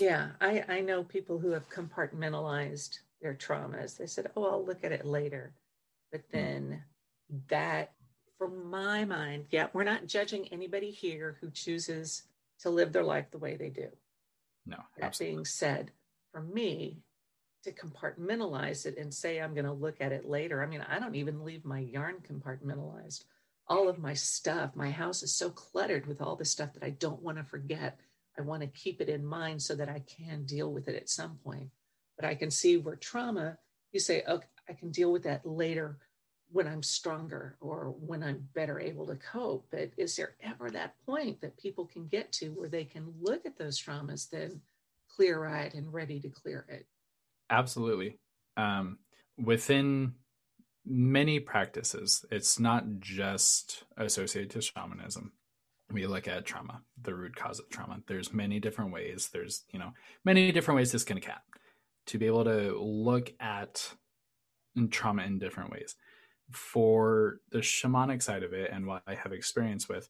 Yeah. 0.00 0.30
I, 0.40 0.64
I 0.68 0.80
know 0.80 1.02
people 1.02 1.38
who 1.38 1.50
have 1.50 1.68
compartmentalized 1.70 2.98
their 3.20 3.34
traumas. 3.34 3.96
They 3.96 4.06
said, 4.06 4.30
oh, 4.36 4.44
I'll 4.44 4.64
look 4.64 4.84
at 4.84 4.92
it 4.92 5.04
later. 5.04 5.52
But 6.12 6.22
hmm. 6.30 6.36
then 6.36 6.82
mm. 7.32 7.40
that, 7.48 7.92
from 8.38 8.70
my 8.70 9.04
mind, 9.04 9.46
yeah, 9.50 9.66
we're 9.72 9.84
not 9.84 10.06
judging 10.06 10.48
anybody 10.48 10.90
here 10.90 11.36
who 11.40 11.50
chooses 11.50 12.22
to 12.60 12.70
live 12.70 12.92
their 12.92 13.02
life 13.02 13.30
the 13.30 13.38
way 13.38 13.56
they 13.56 13.70
do. 13.70 13.88
No. 14.66 14.76
That 14.96 15.06
absolutely. 15.06 15.36
being 15.36 15.44
said, 15.44 15.90
for 16.32 16.42
me, 16.42 17.02
to 17.64 17.72
compartmentalize 17.72 18.86
it 18.86 18.96
and 18.98 19.12
say 19.12 19.40
I'm 19.40 19.54
going 19.54 19.66
to 19.66 19.72
look 19.72 20.00
at 20.00 20.12
it 20.12 20.28
later. 20.28 20.62
I 20.62 20.66
mean, 20.66 20.84
I 20.88 20.98
don't 20.98 21.14
even 21.14 21.44
leave 21.44 21.64
my 21.64 21.80
yarn 21.80 22.16
compartmentalized. 22.28 23.24
All 23.66 23.88
of 23.88 23.98
my 23.98 24.14
stuff, 24.14 24.74
my 24.74 24.90
house 24.90 25.22
is 25.22 25.34
so 25.34 25.50
cluttered 25.50 26.06
with 26.06 26.22
all 26.22 26.36
the 26.36 26.44
stuff 26.44 26.72
that 26.74 26.84
I 26.84 26.90
don't 26.90 27.22
want 27.22 27.36
to 27.36 27.44
forget. 27.44 27.98
I 28.38 28.42
want 28.42 28.62
to 28.62 28.68
keep 28.68 29.00
it 29.00 29.08
in 29.08 29.26
mind 29.26 29.60
so 29.60 29.74
that 29.74 29.88
I 29.88 30.02
can 30.06 30.44
deal 30.44 30.72
with 30.72 30.88
it 30.88 30.94
at 30.94 31.08
some 31.08 31.38
point. 31.44 31.68
But 32.16 32.24
I 32.24 32.34
can 32.34 32.50
see 32.50 32.78
where 32.78 32.96
trauma, 32.96 33.58
you 33.92 34.00
say, 34.00 34.22
okay, 34.26 34.46
I 34.68 34.72
can 34.72 34.90
deal 34.90 35.12
with 35.12 35.24
that 35.24 35.44
later 35.44 35.98
when 36.50 36.66
I'm 36.66 36.82
stronger 36.82 37.56
or 37.60 37.94
when 38.00 38.22
I'm 38.22 38.48
better 38.54 38.80
able 38.80 39.06
to 39.06 39.16
cope. 39.16 39.66
But 39.70 39.90
is 39.96 40.16
there 40.16 40.36
ever 40.42 40.70
that 40.70 40.94
point 41.04 41.40
that 41.40 41.58
people 41.58 41.84
can 41.84 42.06
get 42.06 42.32
to 42.32 42.50
where 42.50 42.68
they 42.68 42.84
can 42.84 43.12
look 43.20 43.44
at 43.44 43.58
those 43.58 43.80
traumas, 43.80 44.30
then 44.30 44.60
clear 45.14 45.46
eyed 45.46 45.74
and 45.74 45.92
ready 45.92 46.20
to 46.20 46.28
clear 46.28 46.64
it? 46.68 46.86
Absolutely. 47.50 48.18
Um, 48.56 48.98
within 49.38 50.14
many 50.84 51.40
practices, 51.40 52.24
it's 52.30 52.58
not 52.58 52.84
just 53.00 53.84
associated 53.96 54.50
to 54.50 54.60
shamanism. 54.60 55.32
We 55.90 56.06
look 56.06 56.28
at 56.28 56.44
trauma, 56.44 56.82
the 57.00 57.14
root 57.14 57.34
cause 57.34 57.58
of 57.58 57.70
trauma. 57.70 58.00
There's 58.06 58.32
many 58.32 58.60
different 58.60 58.92
ways. 58.92 59.30
There's, 59.32 59.64
you 59.72 59.78
know, 59.78 59.92
many 60.24 60.52
different 60.52 60.76
ways 60.76 60.90
to 60.90 60.98
skin 60.98 61.16
a 61.16 61.20
cat. 61.20 61.42
To 62.06 62.18
be 62.18 62.26
able 62.26 62.44
to 62.44 62.78
look 62.78 63.32
at 63.40 63.94
trauma 64.90 65.24
in 65.24 65.38
different 65.38 65.70
ways 65.70 65.94
for 66.52 67.40
the 67.50 67.58
shamanic 67.58 68.22
side 68.22 68.42
of 68.42 68.52
it 68.52 68.70
and 68.72 68.86
what 68.86 69.02
I 69.06 69.14
have 69.14 69.32
experience 69.32 69.88
with, 69.88 70.08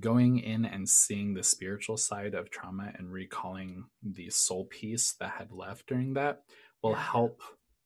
going 0.00 0.38
in 0.38 0.64
and 0.64 0.88
seeing 0.88 1.34
the 1.34 1.42
spiritual 1.42 1.96
side 1.96 2.34
of 2.34 2.50
trauma 2.50 2.92
and 2.96 3.12
recalling 3.12 3.84
the 4.02 4.30
soul 4.30 4.66
piece 4.66 5.12
that 5.18 5.32
had 5.38 5.50
left 5.50 5.86
during 5.86 6.14
that 6.14 6.42
will 6.82 6.94
help 6.94 7.40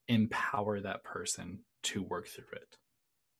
empower 0.07 0.79
that 0.79 1.03
person 1.03 1.59
to 1.83 2.01
work 2.01 2.27
through 2.27 2.45
it. 2.53 2.77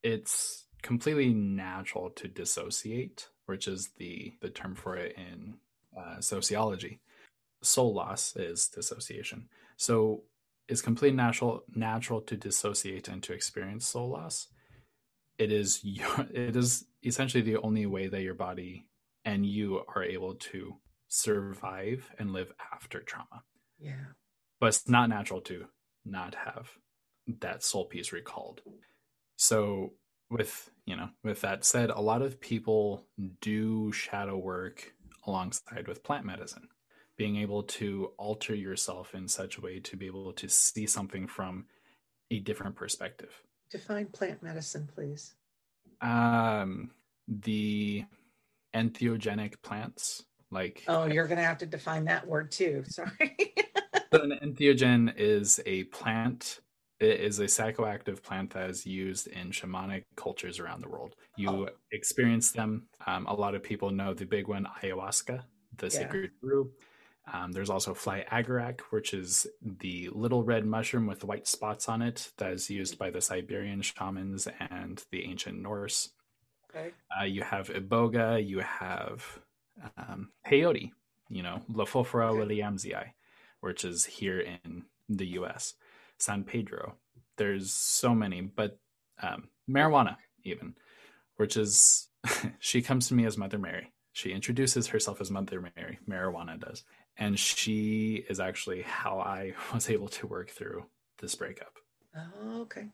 It's 0.03 0.65
completely 0.81 1.33
natural 1.33 2.09
to 2.11 2.27
dissociate, 2.27 3.29
which 3.45 3.67
is 3.67 3.89
the 3.97 4.33
the 4.41 4.49
term 4.49 4.75
for 4.75 4.95
it 4.95 5.15
in 5.17 5.55
uh, 5.97 6.21
sociology. 6.21 6.99
Soul 7.63 7.93
loss 7.93 8.35
is 8.35 8.67
dissociation. 8.67 9.49
So 9.77 10.23
it's 10.67 10.81
completely 10.81 11.15
natural 11.15 11.63
natural 11.73 12.21
to 12.21 12.35
dissociate 12.35 13.07
and 13.07 13.23
to 13.23 13.33
experience 13.33 13.87
soul 13.87 14.09
loss 14.09 14.47
it 15.37 15.51
is 15.51 15.81
it 16.33 16.55
is 16.55 16.85
essentially 17.03 17.41
the 17.41 17.57
only 17.61 17.85
way 17.85 18.07
that 18.07 18.21
your 18.21 18.33
body 18.33 18.85
and 19.25 19.45
you 19.45 19.81
are 19.95 20.03
able 20.03 20.35
to 20.35 20.75
survive 21.07 22.09
and 22.19 22.33
live 22.33 22.51
after 22.73 22.99
trauma 23.01 23.43
yeah 23.79 24.05
but 24.59 24.67
it's 24.67 24.87
not 24.87 25.09
natural 25.09 25.41
to 25.41 25.65
not 26.05 26.35
have 26.35 26.69
that 27.27 27.63
soul 27.63 27.85
piece 27.85 28.11
recalled 28.11 28.61
so 29.35 29.93
with 30.29 30.69
you 30.85 30.95
know 30.95 31.09
with 31.23 31.41
that 31.41 31.65
said 31.65 31.89
a 31.89 31.99
lot 31.99 32.21
of 32.21 32.39
people 32.39 33.05
do 33.41 33.91
shadow 33.91 34.37
work 34.37 34.93
alongside 35.25 35.87
with 35.87 36.03
plant 36.03 36.25
medicine 36.25 36.69
being 37.17 37.37
able 37.37 37.63
to 37.63 38.11
alter 38.17 38.53
yourself 38.53 39.15
in 39.15 39.27
such 39.27 39.57
a 39.57 39.61
way 39.61 39.79
to 39.79 39.97
be 39.97 40.05
able 40.05 40.31
to 40.33 40.47
see 40.47 40.85
something 40.85 41.27
from 41.27 41.65
a 42.31 42.39
different 42.39 42.75
perspective. 42.75 43.31
Define 43.71 44.05
plant 44.07 44.43
medicine, 44.43 44.87
please. 44.93 45.33
Um, 45.99 46.91
the 47.27 48.05
entheogenic 48.75 49.61
plants, 49.63 50.23
like 50.51 50.83
oh, 50.87 51.05
you're 51.05 51.27
going 51.27 51.39
to 51.39 51.43
have 51.43 51.57
to 51.59 51.65
define 51.65 52.05
that 52.05 52.27
word 52.27 52.51
too. 52.51 52.83
Sorry. 52.87 53.53
An 54.11 54.37
entheogen 54.43 55.13
is 55.17 55.59
a 55.65 55.85
plant. 55.85 56.59
It 56.99 57.19
is 57.19 57.39
a 57.39 57.45
psychoactive 57.45 58.23
plant 58.23 58.51
that 58.51 58.69
is 58.69 58.85
used 58.85 59.27
in 59.27 59.51
shamanic 59.51 60.03
cultures 60.15 60.59
around 60.59 60.81
the 60.81 60.89
world. 60.89 61.15
You 61.35 61.49
oh. 61.49 61.69
experience 61.91 62.51
them. 62.51 62.87
Um, 63.05 63.27
a 63.27 63.33
lot 63.33 63.53
of 63.53 63.61
people 63.61 63.91
know 63.91 64.13
the 64.13 64.25
big 64.25 64.47
one, 64.47 64.67
ayahuasca, 64.81 65.43
the 65.77 65.85
yeah. 65.85 65.89
sacred 65.89 66.31
brew. 66.41 66.71
Um, 67.31 67.51
there's 67.51 67.69
also 67.69 67.93
fly 67.93 68.25
agaric, 68.31 68.79
which 68.89 69.13
is 69.13 69.45
the 69.61 70.09
little 70.13 70.43
red 70.43 70.65
mushroom 70.65 71.07
with 71.07 71.25
white 71.25 71.47
spots 71.47 71.89
on 71.89 72.01
it 72.01 72.31
that 72.37 72.53
is 72.53 72.69
used 72.69 72.97
by 72.97 73.09
the 73.09 73.21
Siberian 73.21 73.81
shamans 73.81 74.47
and 74.69 75.03
the 75.11 75.25
ancient 75.25 75.61
Norse. 75.61 76.09
Okay. 76.69 76.91
Uh, 77.19 77.25
you 77.25 77.43
have 77.43 77.69
iboga, 77.69 78.45
you 78.45 78.59
have 78.59 79.39
um, 79.97 80.29
peyote, 80.45 80.91
you 81.29 81.43
know, 81.43 81.61
Lophophora 81.71 82.29
okay. 82.29 82.39
williamsii, 82.39 83.11
which 83.61 83.83
is 83.85 84.05
here 84.05 84.39
in 84.39 84.83
the 85.09 85.27
US. 85.39 85.73
San 86.19 86.43
Pedro. 86.43 86.95
There's 87.37 87.71
so 87.71 88.15
many, 88.15 88.41
but 88.41 88.79
um, 89.21 89.49
marijuana, 89.69 90.17
even, 90.43 90.75
which 91.35 91.55
is, 91.55 92.07
she 92.59 92.81
comes 92.81 93.07
to 93.07 93.13
me 93.13 93.25
as 93.25 93.37
Mother 93.37 93.59
Mary. 93.59 93.91
She 94.13 94.31
introduces 94.31 94.87
herself 94.87 95.21
as 95.21 95.29
Mother 95.29 95.61
Mary. 95.75 95.99
Marijuana 96.09 96.59
does 96.59 96.83
and 97.17 97.37
she 97.37 98.25
is 98.29 98.39
actually 98.39 98.83
how 98.83 99.19
I 99.19 99.53
was 99.73 99.89
able 99.89 100.07
to 100.09 100.27
work 100.27 100.49
through 100.49 100.85
this 101.19 101.35
breakup. 101.35 101.73
Oh, 102.15 102.61
okay. 102.61 102.81
okay. 102.81 102.89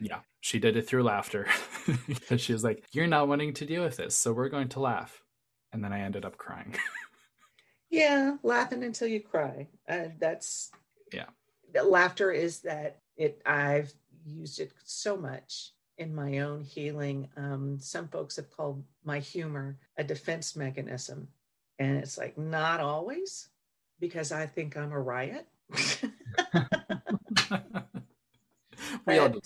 Yeah, 0.00 0.20
she 0.40 0.58
did 0.58 0.76
it 0.76 0.86
through 0.88 1.04
laughter 1.04 1.46
because 2.06 2.40
she 2.40 2.52
was 2.52 2.64
like, 2.64 2.84
"You're 2.92 3.06
not 3.06 3.28
wanting 3.28 3.54
to 3.54 3.66
deal 3.66 3.84
with 3.84 3.96
this, 3.96 4.16
so 4.16 4.32
we're 4.32 4.48
going 4.48 4.68
to 4.70 4.80
laugh," 4.80 5.22
and 5.72 5.84
then 5.84 5.92
I 5.92 6.00
ended 6.00 6.24
up 6.24 6.36
crying. 6.36 6.74
Yeah, 7.94 8.36
laughing 8.42 8.84
until 8.84 9.08
you 9.08 9.20
cry. 9.20 9.68
Uh, 9.88 10.08
that's 10.18 10.70
yeah. 11.12 11.26
Laughter 11.82 12.30
is 12.30 12.60
that 12.60 13.00
it. 13.16 13.40
I've 13.46 13.92
used 14.24 14.60
it 14.60 14.72
so 14.84 15.16
much 15.16 15.72
in 15.98 16.14
my 16.14 16.38
own 16.38 16.62
healing. 16.62 17.28
Um, 17.36 17.78
some 17.80 18.08
folks 18.08 18.36
have 18.36 18.50
called 18.50 18.82
my 19.04 19.18
humor 19.20 19.78
a 19.96 20.04
defense 20.04 20.56
mechanism 20.56 21.28
and 21.78 21.98
it's 21.98 22.18
like, 22.18 22.38
not 22.38 22.80
always, 22.80 23.48
because 24.00 24.32
I 24.32 24.46
think 24.46 24.76
I'm 24.76 24.92
a 24.92 25.00
riot. 25.00 25.46
we 29.06 29.18
all 29.18 29.28
do. 29.28 29.40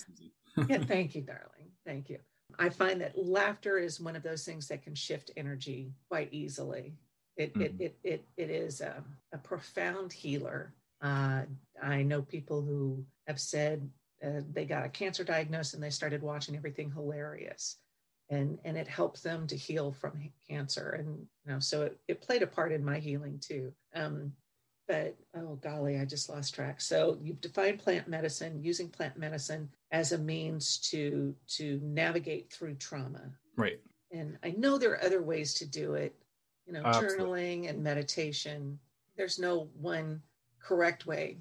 yeah, 0.67 0.79
thank 0.79 1.15
you, 1.15 1.21
darling. 1.21 1.71
Thank 1.85 2.09
you. 2.09 2.19
I 2.57 2.69
find 2.69 3.01
that 3.01 3.17
laughter 3.17 3.77
is 3.77 3.99
one 3.99 4.15
of 4.15 4.23
those 4.23 4.43
things 4.43 4.67
that 4.67 4.83
can 4.83 4.95
shift 4.95 5.31
energy 5.37 5.93
quite 6.09 6.29
easily. 6.31 6.93
It 7.39 7.53
mm-hmm. 7.53 7.61
it, 7.61 7.73
it 7.79 7.99
it 8.03 8.25
it 8.35 8.49
is 8.49 8.81
a, 8.81 9.01
a 9.31 9.37
profound 9.37 10.11
healer. 10.11 10.73
Uh, 11.01 11.43
I 11.81 12.03
know 12.03 12.21
people 12.21 12.61
who 12.61 13.05
have 13.27 13.39
said 13.39 13.89
uh, 14.23 14.41
they 14.51 14.65
got 14.65 14.85
a 14.85 14.89
cancer 14.89 15.23
diagnosis 15.23 15.73
and 15.73 15.81
they 15.81 15.89
started 15.89 16.21
watching 16.21 16.57
everything 16.57 16.91
hilarious. 16.91 17.77
And 18.29 18.59
and 18.65 18.77
it 18.77 18.87
helped 18.87 19.23
them 19.23 19.47
to 19.47 19.55
heal 19.55 19.93
from 19.93 20.29
cancer. 20.47 20.89
And 20.89 21.25
you 21.45 21.53
know 21.53 21.59
so 21.59 21.83
it, 21.83 21.97
it 22.09 22.21
played 22.21 22.43
a 22.43 22.47
part 22.47 22.73
in 22.73 22.83
my 22.83 22.99
healing 22.99 23.39
too. 23.39 23.71
Um, 23.95 24.33
but 24.87 25.15
oh 25.35 25.55
golly 25.61 25.97
i 25.97 26.03
just 26.03 26.29
lost 26.29 26.53
track. 26.53 26.81
So 26.81 27.17
you've 27.21 27.41
defined 27.41 27.79
plant 27.79 28.09
medicine 28.09 28.61
using 28.61 28.89
plant 28.89 29.17
medicine 29.17 29.69
as 29.91 30.11
a 30.11 30.17
means 30.17 30.77
to 30.91 31.33
to 31.55 31.79
navigate 31.81 32.51
through 32.51 32.75
trauma. 32.75 33.31
Right. 33.55 33.79
And 34.11 34.37
i 34.43 34.51
know 34.51 34.77
there 34.77 34.91
are 34.91 35.03
other 35.03 35.23
ways 35.23 35.53
to 35.55 35.65
do 35.65 35.93
it 35.93 36.13
you 36.69 36.73
know 36.73 36.83
Absolutely. 36.85 37.25
journaling 37.25 37.69
and 37.69 37.83
meditation 37.83 38.79
there's 39.17 39.39
no 39.39 39.67
one 39.81 40.21
correct 40.61 41.05
way 41.05 41.37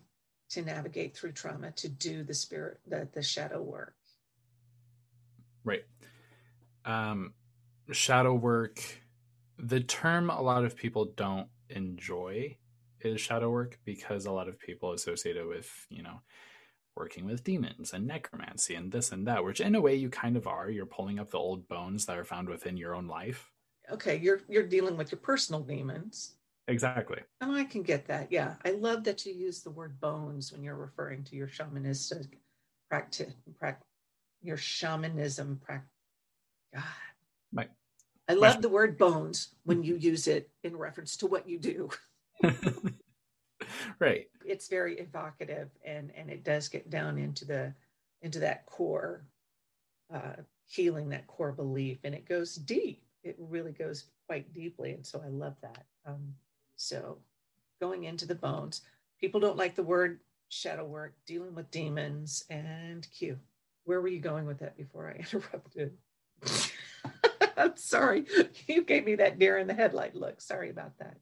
to 0.48 0.62
navigate 0.62 1.14
through 1.14 1.32
trauma 1.32 1.70
to 1.72 1.88
do 1.88 2.24
the 2.24 2.34
spirit 2.34 2.80
the, 2.88 3.06
the 3.12 3.22
shadow 3.22 3.60
work 3.60 3.94
right 5.64 5.84
um, 6.84 7.34
shadow 7.92 8.34
work, 8.34 8.80
the 9.58 9.80
term 9.80 10.30
a 10.30 10.40
lot 10.40 10.64
of 10.64 10.76
people 10.76 11.12
don't 11.16 11.48
enjoy 11.70 12.56
is 13.00 13.20
shadow 13.20 13.50
work 13.50 13.78
because 13.84 14.26
a 14.26 14.32
lot 14.32 14.48
of 14.48 14.58
people 14.58 14.92
associate 14.92 15.36
it 15.36 15.46
with, 15.46 15.86
you 15.90 16.02
know, 16.02 16.20
working 16.96 17.24
with 17.24 17.44
demons 17.44 17.92
and 17.92 18.06
necromancy 18.06 18.74
and 18.74 18.90
this 18.90 19.12
and 19.12 19.26
that, 19.26 19.44
which 19.44 19.60
in 19.60 19.74
a 19.74 19.80
way 19.80 19.94
you 19.94 20.08
kind 20.08 20.36
of 20.36 20.46
are. 20.46 20.68
You're 20.68 20.86
pulling 20.86 21.18
up 21.18 21.30
the 21.30 21.38
old 21.38 21.68
bones 21.68 22.06
that 22.06 22.18
are 22.18 22.24
found 22.24 22.48
within 22.48 22.76
your 22.76 22.94
own 22.94 23.06
life. 23.06 23.50
Okay, 23.90 24.16
you're 24.16 24.40
you're 24.48 24.66
dealing 24.66 24.96
with 24.96 25.12
your 25.12 25.20
personal 25.20 25.60
demons. 25.60 26.34
Exactly. 26.68 27.20
And 27.40 27.52
I 27.52 27.64
can 27.64 27.82
get 27.82 28.06
that. 28.08 28.30
Yeah. 28.30 28.54
I 28.62 28.72
love 28.72 29.02
that 29.04 29.24
you 29.24 29.32
use 29.32 29.62
the 29.62 29.70
word 29.70 29.98
bones 30.00 30.52
when 30.52 30.62
you're 30.62 30.76
referring 30.76 31.24
to 31.24 31.36
your 31.36 31.48
shamanistic 31.48 32.26
practice, 32.90 33.32
pra- 33.58 33.78
your 34.42 34.58
shamanism 34.58 35.58
practice 35.64 35.88
God. 36.74 36.84
Right. 37.52 37.70
I 38.28 38.34
love 38.34 38.60
the 38.60 38.68
word 38.68 38.98
bones 38.98 39.54
when 39.64 39.82
you 39.82 39.96
use 39.96 40.26
it 40.26 40.50
in 40.62 40.76
reference 40.76 41.16
to 41.18 41.26
what 41.26 41.48
you 41.48 41.58
do. 41.58 41.88
right. 43.98 44.26
It's 44.44 44.68
very 44.68 44.98
evocative 44.98 45.70
and 45.84 46.12
and 46.14 46.28
it 46.28 46.44
does 46.44 46.68
get 46.68 46.90
down 46.90 47.16
into 47.16 47.46
the 47.46 47.72
into 48.20 48.40
that 48.40 48.66
core 48.66 49.24
uh, 50.12 50.42
healing, 50.66 51.08
that 51.08 51.26
core 51.26 51.52
belief, 51.52 51.98
and 52.04 52.14
it 52.14 52.28
goes 52.28 52.54
deep. 52.54 53.02
It 53.22 53.36
really 53.38 53.72
goes 53.72 54.04
quite 54.26 54.52
deeply, 54.54 54.92
and 54.92 55.06
so 55.06 55.22
I 55.24 55.28
love 55.28 55.56
that. 55.62 55.84
Um, 56.06 56.34
so 56.76 57.18
going 57.80 58.04
into 58.04 58.26
the 58.26 58.34
bones, 58.34 58.82
people 59.20 59.40
don't 59.40 59.56
like 59.56 59.74
the 59.74 59.82
word 59.82 60.20
shadow 60.48 60.84
work, 60.84 61.14
dealing 61.26 61.54
with 61.54 61.70
demons, 61.70 62.44
and 62.50 63.06
Q. 63.10 63.38
Where 63.84 64.00
were 64.00 64.08
you 64.08 64.20
going 64.20 64.46
with 64.46 64.58
that 64.60 64.76
before 64.76 65.08
I 65.08 65.18
interrupted? 65.18 65.96
I'm 67.56 67.76
sorry. 67.76 68.26
You 68.68 68.84
gave 68.84 69.06
me 69.06 69.14
that 69.16 69.38
deer 69.38 69.56
in 69.58 69.66
the 69.66 69.74
headlight 69.74 70.14
look. 70.14 70.40
Sorry 70.42 70.68
about 70.68 70.92
that. 70.98 71.16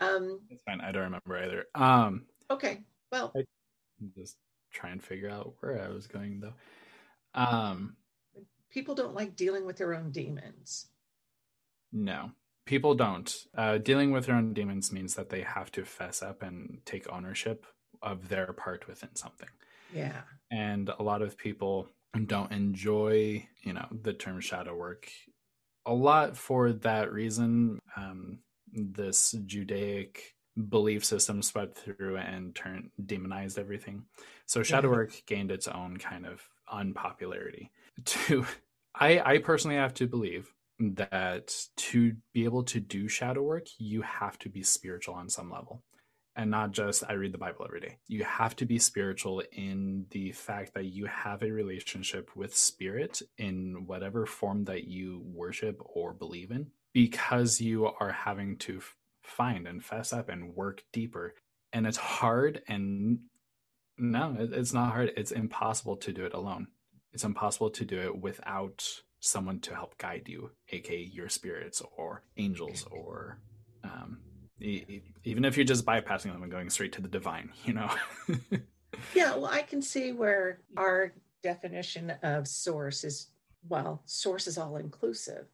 Um, 0.00 0.40
it's 0.50 0.62
fine. 0.64 0.80
I 0.80 0.90
don't 0.90 1.04
remember 1.04 1.38
either. 1.38 1.66
Um, 1.76 2.26
okay. 2.50 2.80
Well, 3.12 3.32
I 3.36 3.44
just 4.16 4.36
try 4.72 4.90
and 4.90 5.02
figure 5.02 5.30
out 5.30 5.54
where 5.60 5.80
I 5.80 5.88
was 5.90 6.08
going 6.08 6.40
though. 6.40 6.54
Um, 7.34 7.94
people 8.68 8.96
don't 8.96 9.14
like 9.14 9.36
dealing 9.36 9.64
with 9.64 9.76
their 9.76 9.94
own 9.94 10.10
demons. 10.10 10.88
No, 11.92 12.30
people 12.66 12.94
don't. 12.94 13.34
Uh, 13.56 13.78
dealing 13.78 14.12
with 14.12 14.26
their 14.26 14.36
own 14.36 14.54
demons 14.54 14.92
means 14.92 15.14
that 15.14 15.30
they 15.30 15.42
have 15.42 15.70
to 15.72 15.84
fess 15.84 16.22
up 16.22 16.42
and 16.42 16.80
take 16.84 17.10
ownership 17.12 17.66
of 18.02 18.28
their 18.28 18.52
part 18.52 18.86
within 18.86 19.14
something. 19.14 19.48
Yeah. 19.94 20.22
And 20.50 20.88
a 20.88 21.02
lot 21.02 21.22
of 21.22 21.36
people 21.36 21.88
don't 22.26 22.52
enjoy, 22.52 23.46
you 23.62 23.72
know, 23.72 23.86
the 23.90 24.12
term 24.12 24.40
shadow 24.40 24.76
work 24.76 25.08
a 25.86 25.92
lot 25.92 26.36
for 26.36 26.72
that 26.72 27.12
reason. 27.12 27.78
Um, 27.96 28.38
this 28.72 29.34
Judaic 29.46 30.34
belief 30.68 31.04
system 31.04 31.42
swept 31.42 31.78
through 31.78 32.18
and 32.18 32.54
turned 32.54 32.90
demonized 33.04 33.58
everything. 33.58 34.04
So 34.46 34.62
shadow 34.62 34.88
yeah. 34.88 34.96
work 34.96 35.22
gained 35.26 35.50
its 35.50 35.68
own 35.68 35.96
kind 35.96 36.26
of 36.26 36.42
unpopularity. 36.70 37.70
To 38.04 38.46
I 38.94 39.20
I 39.20 39.38
personally 39.38 39.76
have 39.76 39.92
to 39.94 40.06
believe 40.06 40.50
that 40.94 41.54
to 41.76 42.16
be 42.32 42.44
able 42.44 42.64
to 42.64 42.80
do 42.80 43.08
shadow 43.08 43.42
work, 43.42 43.66
you 43.78 44.02
have 44.02 44.38
to 44.40 44.48
be 44.48 44.62
spiritual 44.62 45.14
on 45.14 45.28
some 45.28 45.50
level. 45.50 45.82
And 46.34 46.50
not 46.50 46.72
just 46.72 47.04
I 47.08 47.12
read 47.12 47.32
the 47.32 47.38
Bible 47.38 47.64
every 47.66 47.80
day. 47.80 47.98
You 48.08 48.24
have 48.24 48.56
to 48.56 48.64
be 48.64 48.78
spiritual 48.78 49.42
in 49.52 50.06
the 50.10 50.32
fact 50.32 50.72
that 50.74 50.86
you 50.86 51.04
have 51.04 51.42
a 51.42 51.50
relationship 51.50 52.30
with 52.34 52.56
spirit 52.56 53.20
in 53.36 53.84
whatever 53.86 54.24
form 54.24 54.64
that 54.64 54.84
you 54.84 55.22
worship 55.26 55.78
or 55.84 56.14
believe 56.14 56.50
in, 56.50 56.68
because 56.94 57.60
you 57.60 57.84
are 57.86 58.12
having 58.12 58.56
to 58.58 58.80
find 59.22 59.66
and 59.66 59.84
fess 59.84 60.12
up 60.12 60.30
and 60.30 60.54
work 60.54 60.82
deeper. 60.92 61.34
And 61.72 61.86
it's 61.86 61.98
hard. 61.98 62.62
And 62.66 63.18
no, 63.98 64.34
it's 64.38 64.72
not 64.72 64.92
hard. 64.92 65.12
It's 65.16 65.32
impossible 65.32 65.96
to 65.98 66.12
do 66.12 66.24
it 66.24 66.32
alone. 66.32 66.68
It's 67.12 67.24
impossible 67.24 67.70
to 67.70 67.84
do 67.84 68.00
it 68.00 68.18
without 68.22 69.02
someone 69.22 69.60
to 69.60 69.74
help 69.74 69.96
guide 69.98 70.24
you, 70.26 70.50
aka 70.70 70.98
your 70.98 71.28
spirits 71.28 71.80
or 71.96 72.22
angels, 72.36 72.84
or 72.90 73.38
um, 73.84 74.18
e- 74.60 75.00
even 75.24 75.44
if 75.44 75.56
you're 75.56 75.64
just 75.64 75.86
bypassing 75.86 76.32
them 76.32 76.42
and 76.42 76.50
going 76.50 76.68
straight 76.68 76.92
to 76.92 77.00
the 77.00 77.08
divine, 77.08 77.50
you 77.64 77.72
know. 77.72 77.88
yeah, 79.14 79.34
well, 79.36 79.46
I 79.46 79.62
can 79.62 79.80
see 79.80 80.12
where 80.12 80.60
our 80.76 81.12
definition 81.42 82.12
of 82.22 82.46
source 82.46 83.04
is 83.04 83.28
well, 83.68 84.02
source 84.06 84.48
is 84.48 84.58
all 84.58 84.76
inclusive. 84.76 85.46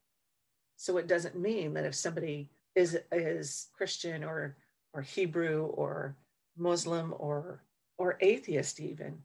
So 0.76 0.96
it 0.96 1.06
doesn't 1.06 1.38
mean 1.38 1.74
that 1.74 1.84
if 1.84 1.94
somebody 1.94 2.50
is 2.74 2.98
is 3.12 3.68
Christian 3.76 4.24
or 4.24 4.56
or 4.94 5.02
Hebrew 5.02 5.66
or 5.66 6.16
Muslim 6.56 7.14
or 7.18 7.62
or 7.98 8.16
atheist 8.20 8.80
even, 8.80 9.18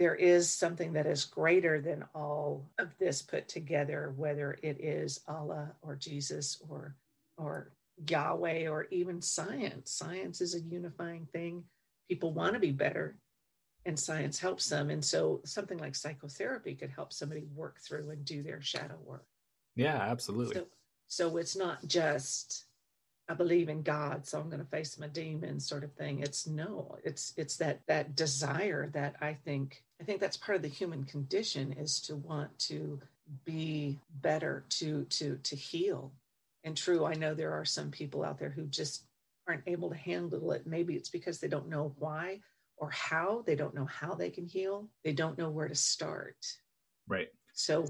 there 0.00 0.14
is 0.14 0.48
something 0.48 0.94
that 0.94 1.06
is 1.06 1.26
greater 1.26 1.78
than 1.78 2.06
all 2.14 2.70
of 2.78 2.96
this 2.98 3.20
put 3.20 3.46
together, 3.48 4.14
whether 4.16 4.56
it 4.62 4.80
is 4.80 5.20
Allah 5.28 5.72
or 5.82 5.94
Jesus 5.94 6.60
or 6.70 6.96
or 7.36 7.72
Yahweh 8.08 8.66
or 8.66 8.86
even 8.90 9.20
science. 9.20 9.90
Science 9.90 10.40
is 10.40 10.54
a 10.54 10.60
unifying 10.60 11.26
thing. 11.34 11.64
People 12.08 12.32
want 12.32 12.54
to 12.54 12.58
be 12.58 12.72
better, 12.72 13.18
and 13.84 13.98
science 13.98 14.38
helps 14.38 14.70
them. 14.70 14.88
And 14.88 15.04
so 15.04 15.42
something 15.44 15.76
like 15.76 15.94
psychotherapy 15.94 16.76
could 16.76 16.90
help 16.90 17.12
somebody 17.12 17.44
work 17.54 17.78
through 17.80 18.08
and 18.08 18.24
do 18.24 18.42
their 18.42 18.62
shadow 18.62 18.98
work. 19.04 19.26
Yeah, 19.76 19.98
absolutely. 19.98 20.54
So, 20.54 20.66
so 21.08 21.36
it's 21.36 21.56
not 21.56 21.86
just 21.86 22.64
I 23.28 23.34
believe 23.34 23.68
in 23.68 23.82
God, 23.82 24.26
so 24.26 24.40
I'm 24.40 24.48
going 24.48 24.64
to 24.64 24.70
face 24.70 24.98
my 24.98 25.08
demons 25.08 25.68
sort 25.68 25.84
of 25.84 25.92
thing. 25.92 26.20
It's 26.20 26.46
no, 26.46 26.96
it's 27.04 27.34
it's 27.36 27.58
that 27.58 27.82
that 27.86 28.16
desire 28.16 28.88
that 28.94 29.16
I 29.20 29.34
think 29.34 29.84
I 30.00 30.04
think 30.04 30.20
that's 30.20 30.36
part 30.36 30.56
of 30.56 30.62
the 30.62 30.68
human 30.68 31.04
condition 31.04 31.72
is 31.72 32.00
to 32.02 32.16
want 32.16 32.58
to 32.60 32.98
be 33.44 33.98
better, 34.22 34.64
to 34.70 35.04
to 35.04 35.36
to 35.42 35.56
heal. 35.56 36.12
And 36.64 36.76
true, 36.76 37.04
I 37.04 37.14
know 37.14 37.34
there 37.34 37.52
are 37.52 37.64
some 37.64 37.90
people 37.90 38.24
out 38.24 38.38
there 38.38 38.50
who 38.50 38.66
just 38.66 39.04
aren't 39.46 39.66
able 39.66 39.90
to 39.90 39.96
handle 39.96 40.52
it. 40.52 40.66
Maybe 40.66 40.94
it's 40.94 41.08
because 41.08 41.38
they 41.38 41.48
don't 41.48 41.68
know 41.68 41.94
why 41.98 42.40
or 42.76 42.90
how. 42.90 43.42
They 43.46 43.56
don't 43.56 43.74
know 43.74 43.86
how 43.86 44.14
they 44.14 44.30
can 44.30 44.46
heal. 44.46 44.88
They 45.04 45.12
don't 45.12 45.38
know 45.38 45.50
where 45.50 45.68
to 45.68 45.74
start. 45.74 46.36
Right. 47.08 47.28
So 47.52 47.84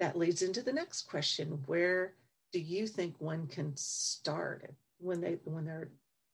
that 0.00 0.18
leads 0.18 0.42
into 0.42 0.62
the 0.62 0.72
next 0.72 1.02
question. 1.02 1.62
Where 1.66 2.14
do 2.52 2.60
you 2.60 2.86
think 2.86 3.14
one 3.18 3.46
can 3.46 3.72
start 3.76 4.74
when 4.98 5.20
they 5.20 5.38
when 5.44 5.64
they're 5.64 5.90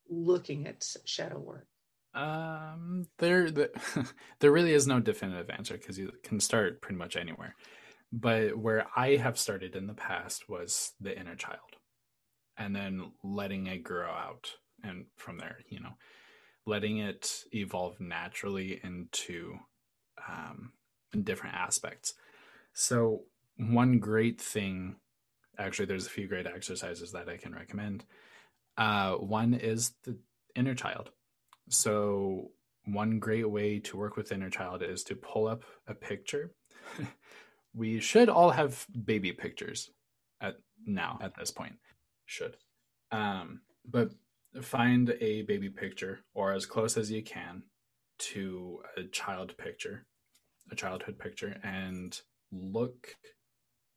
looking 0.08 0.66
at 0.66 0.84
shadow 1.04 1.38
work? 1.38 1.66
Um, 2.14 3.06
there, 3.18 3.50
the, 3.50 3.70
there 4.40 4.50
really 4.50 4.72
is 4.72 4.86
no 4.86 5.00
definitive 5.00 5.50
answer 5.50 5.74
because 5.74 5.98
you 5.98 6.12
can 6.22 6.40
start 6.40 6.82
pretty 6.82 6.98
much 6.98 7.16
anywhere. 7.16 7.54
But 8.12 8.58
where 8.58 8.86
I 8.96 9.16
have 9.16 9.38
started 9.38 9.76
in 9.76 9.86
the 9.86 9.94
past 9.94 10.48
was 10.48 10.92
the 11.00 11.16
inner 11.16 11.36
child, 11.36 11.76
and 12.56 12.74
then 12.74 13.12
letting 13.22 13.68
it 13.68 13.84
grow 13.84 14.10
out, 14.10 14.50
and 14.82 15.06
from 15.16 15.38
there, 15.38 15.58
you 15.68 15.78
know, 15.78 15.96
letting 16.66 16.98
it 16.98 17.44
evolve 17.52 18.00
naturally 18.00 18.80
into 18.82 19.58
um, 20.28 20.72
different 21.22 21.54
aspects. 21.54 22.14
So 22.72 23.22
one 23.56 24.00
great 24.00 24.40
thing, 24.40 24.96
actually, 25.56 25.86
there's 25.86 26.06
a 26.06 26.10
few 26.10 26.26
great 26.26 26.48
exercises 26.48 27.12
that 27.12 27.28
I 27.28 27.36
can 27.36 27.54
recommend. 27.54 28.04
Uh, 28.76 29.12
one 29.12 29.54
is 29.54 29.92
the 30.02 30.16
inner 30.56 30.74
child 30.74 31.10
so, 31.70 32.50
one 32.84 33.20
great 33.20 33.48
way 33.48 33.78
to 33.78 33.96
work 33.96 34.16
with 34.16 34.32
inner 34.32 34.50
child 34.50 34.82
is 34.82 35.04
to 35.04 35.14
pull 35.14 35.46
up 35.46 35.62
a 35.86 35.94
picture. 35.94 36.52
we 37.74 38.00
should 38.00 38.28
all 38.28 38.50
have 38.50 38.84
baby 39.04 39.32
pictures 39.32 39.90
at 40.40 40.56
now 40.84 41.18
at 41.22 41.36
this 41.36 41.50
point. 41.50 41.76
Should. 42.26 42.56
Um, 43.12 43.60
but 43.88 44.10
find 44.62 45.10
a 45.20 45.42
baby 45.42 45.70
picture 45.70 46.20
or 46.34 46.52
as 46.52 46.66
close 46.66 46.96
as 46.96 47.10
you 47.10 47.22
can 47.22 47.62
to 48.18 48.82
a 48.96 49.04
child 49.04 49.56
picture, 49.56 50.06
a 50.70 50.74
childhood 50.74 51.18
picture, 51.18 51.56
and 51.62 52.20
look 52.50 53.14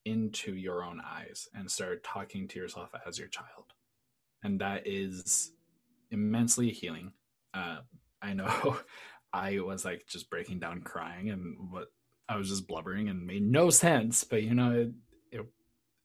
into 0.05 0.53
your 0.53 0.83
own 0.83 1.01
eyes 1.03 1.47
and 1.55 1.71
start 1.71 2.03
talking 2.03 2.47
to 2.49 2.59
yourself 2.59 2.91
as 3.07 3.17
your 3.17 3.29
child. 3.29 3.73
And 4.43 4.59
that 4.59 4.85
is 4.85 5.53
immensely 6.11 6.69
healing 6.69 7.13
uh, 7.53 7.77
I 8.21 8.33
know 8.33 8.77
I 9.33 9.59
was 9.59 9.83
like 9.85 10.05
just 10.07 10.29
breaking 10.29 10.59
down 10.59 10.81
crying 10.81 11.29
and 11.29 11.55
what 11.71 11.87
I 12.29 12.37
was 12.37 12.49
just 12.49 12.67
blubbering 12.67 13.09
and 13.09 13.25
made 13.25 13.43
no 13.43 13.69
sense, 13.69 14.23
but 14.23 14.43
you 14.43 14.53
know, 14.53 14.71
it, 14.71 14.91
it, 15.31 15.45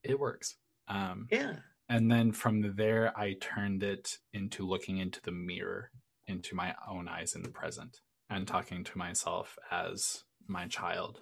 it 0.02 0.20
works. 0.20 0.56
Um, 0.88 1.28
yeah. 1.30 1.56
And 1.88 2.10
then 2.10 2.32
from 2.32 2.74
there, 2.76 3.16
I 3.16 3.36
turned 3.40 3.82
it 3.82 4.18
into 4.32 4.66
looking 4.66 4.98
into 4.98 5.20
the 5.22 5.32
mirror, 5.32 5.90
into 6.26 6.54
my 6.54 6.74
own 6.88 7.08
eyes 7.08 7.34
in 7.34 7.42
the 7.42 7.48
present, 7.48 8.00
and 8.28 8.46
talking 8.46 8.84
to 8.84 8.98
myself 8.98 9.58
as 9.70 10.24
my 10.46 10.66
child, 10.66 11.20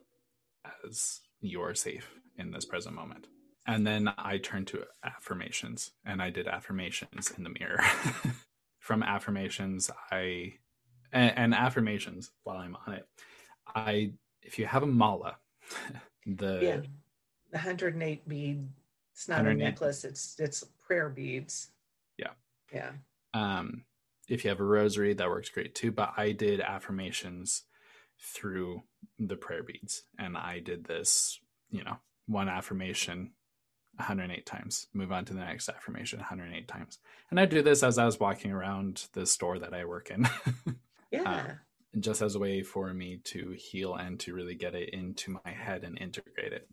as 0.84 1.20
you're 1.40 1.74
safe 1.74 2.08
in 2.36 2.50
this 2.50 2.64
present 2.64 2.94
moment. 2.94 3.28
And 3.66 3.86
then 3.86 4.12
I 4.16 4.38
turned 4.38 4.68
to 4.68 4.84
affirmations 5.04 5.90
and 6.04 6.22
I 6.22 6.30
did 6.30 6.46
affirmations 6.46 7.32
in 7.36 7.44
the 7.44 7.50
mirror. 7.50 7.82
from 8.86 9.02
affirmations 9.02 9.90
i 10.12 10.52
and, 11.12 11.32
and, 11.36 11.54
affirmations 11.54 12.30
while 12.44 12.58
i'm 12.58 12.76
on 12.86 12.94
it 12.94 13.06
i 13.74 14.12
if 14.42 14.60
you 14.60 14.66
have 14.66 14.84
a 14.84 14.86
mala 14.86 15.36
the 16.26 16.60
yeah. 16.62 16.76
The 17.52 17.58
108 17.58 18.28
bead 18.28 18.68
it's 19.12 19.28
not 19.28 19.46
a 19.46 19.54
necklace 19.54 20.04
it's 20.04 20.36
it's 20.38 20.62
prayer 20.86 21.08
beads. 21.08 21.68
Yeah. 22.18 22.32
Yeah. 22.72 22.90
Um 23.34 23.84
if 24.28 24.44
you 24.44 24.50
have 24.50 24.60
a 24.60 24.64
rosary 24.64 25.14
that 25.14 25.28
works 25.28 25.48
great 25.48 25.74
too 25.74 25.90
but 25.90 26.12
i 26.16 26.32
did 26.32 26.60
affirmations 26.60 27.62
through 28.20 28.82
the 29.18 29.36
prayer 29.36 29.62
beads 29.62 30.02
and 30.18 30.36
i 30.36 30.58
did 30.58 30.84
this 30.84 31.40
you 31.70 31.82
know 31.82 31.96
one 32.26 32.48
affirmation 32.48 33.32
108 33.96 34.46
times, 34.46 34.88
move 34.94 35.12
on 35.12 35.24
to 35.24 35.32
the 35.32 35.40
next 35.40 35.68
affirmation 35.68 36.18
108 36.18 36.68
times. 36.68 36.98
And 37.30 37.40
I 37.40 37.46
do 37.46 37.62
this 37.62 37.82
as 37.82 37.98
I 37.98 38.04
was 38.04 38.20
walking 38.20 38.52
around 38.52 39.06
the 39.12 39.26
store 39.26 39.58
that 39.58 39.74
I 39.74 39.84
work 39.84 40.10
in. 40.10 40.28
yeah. 41.10 41.30
Uh, 41.30 41.52
just 41.98 42.22
as 42.22 42.34
a 42.34 42.38
way 42.38 42.62
for 42.62 42.92
me 42.92 43.20
to 43.24 43.52
heal 43.52 43.94
and 43.94 44.20
to 44.20 44.34
really 44.34 44.54
get 44.54 44.74
it 44.74 44.90
into 44.90 45.38
my 45.44 45.50
head 45.50 45.84
and 45.84 45.98
integrate 45.98 46.52
it. 46.52 46.68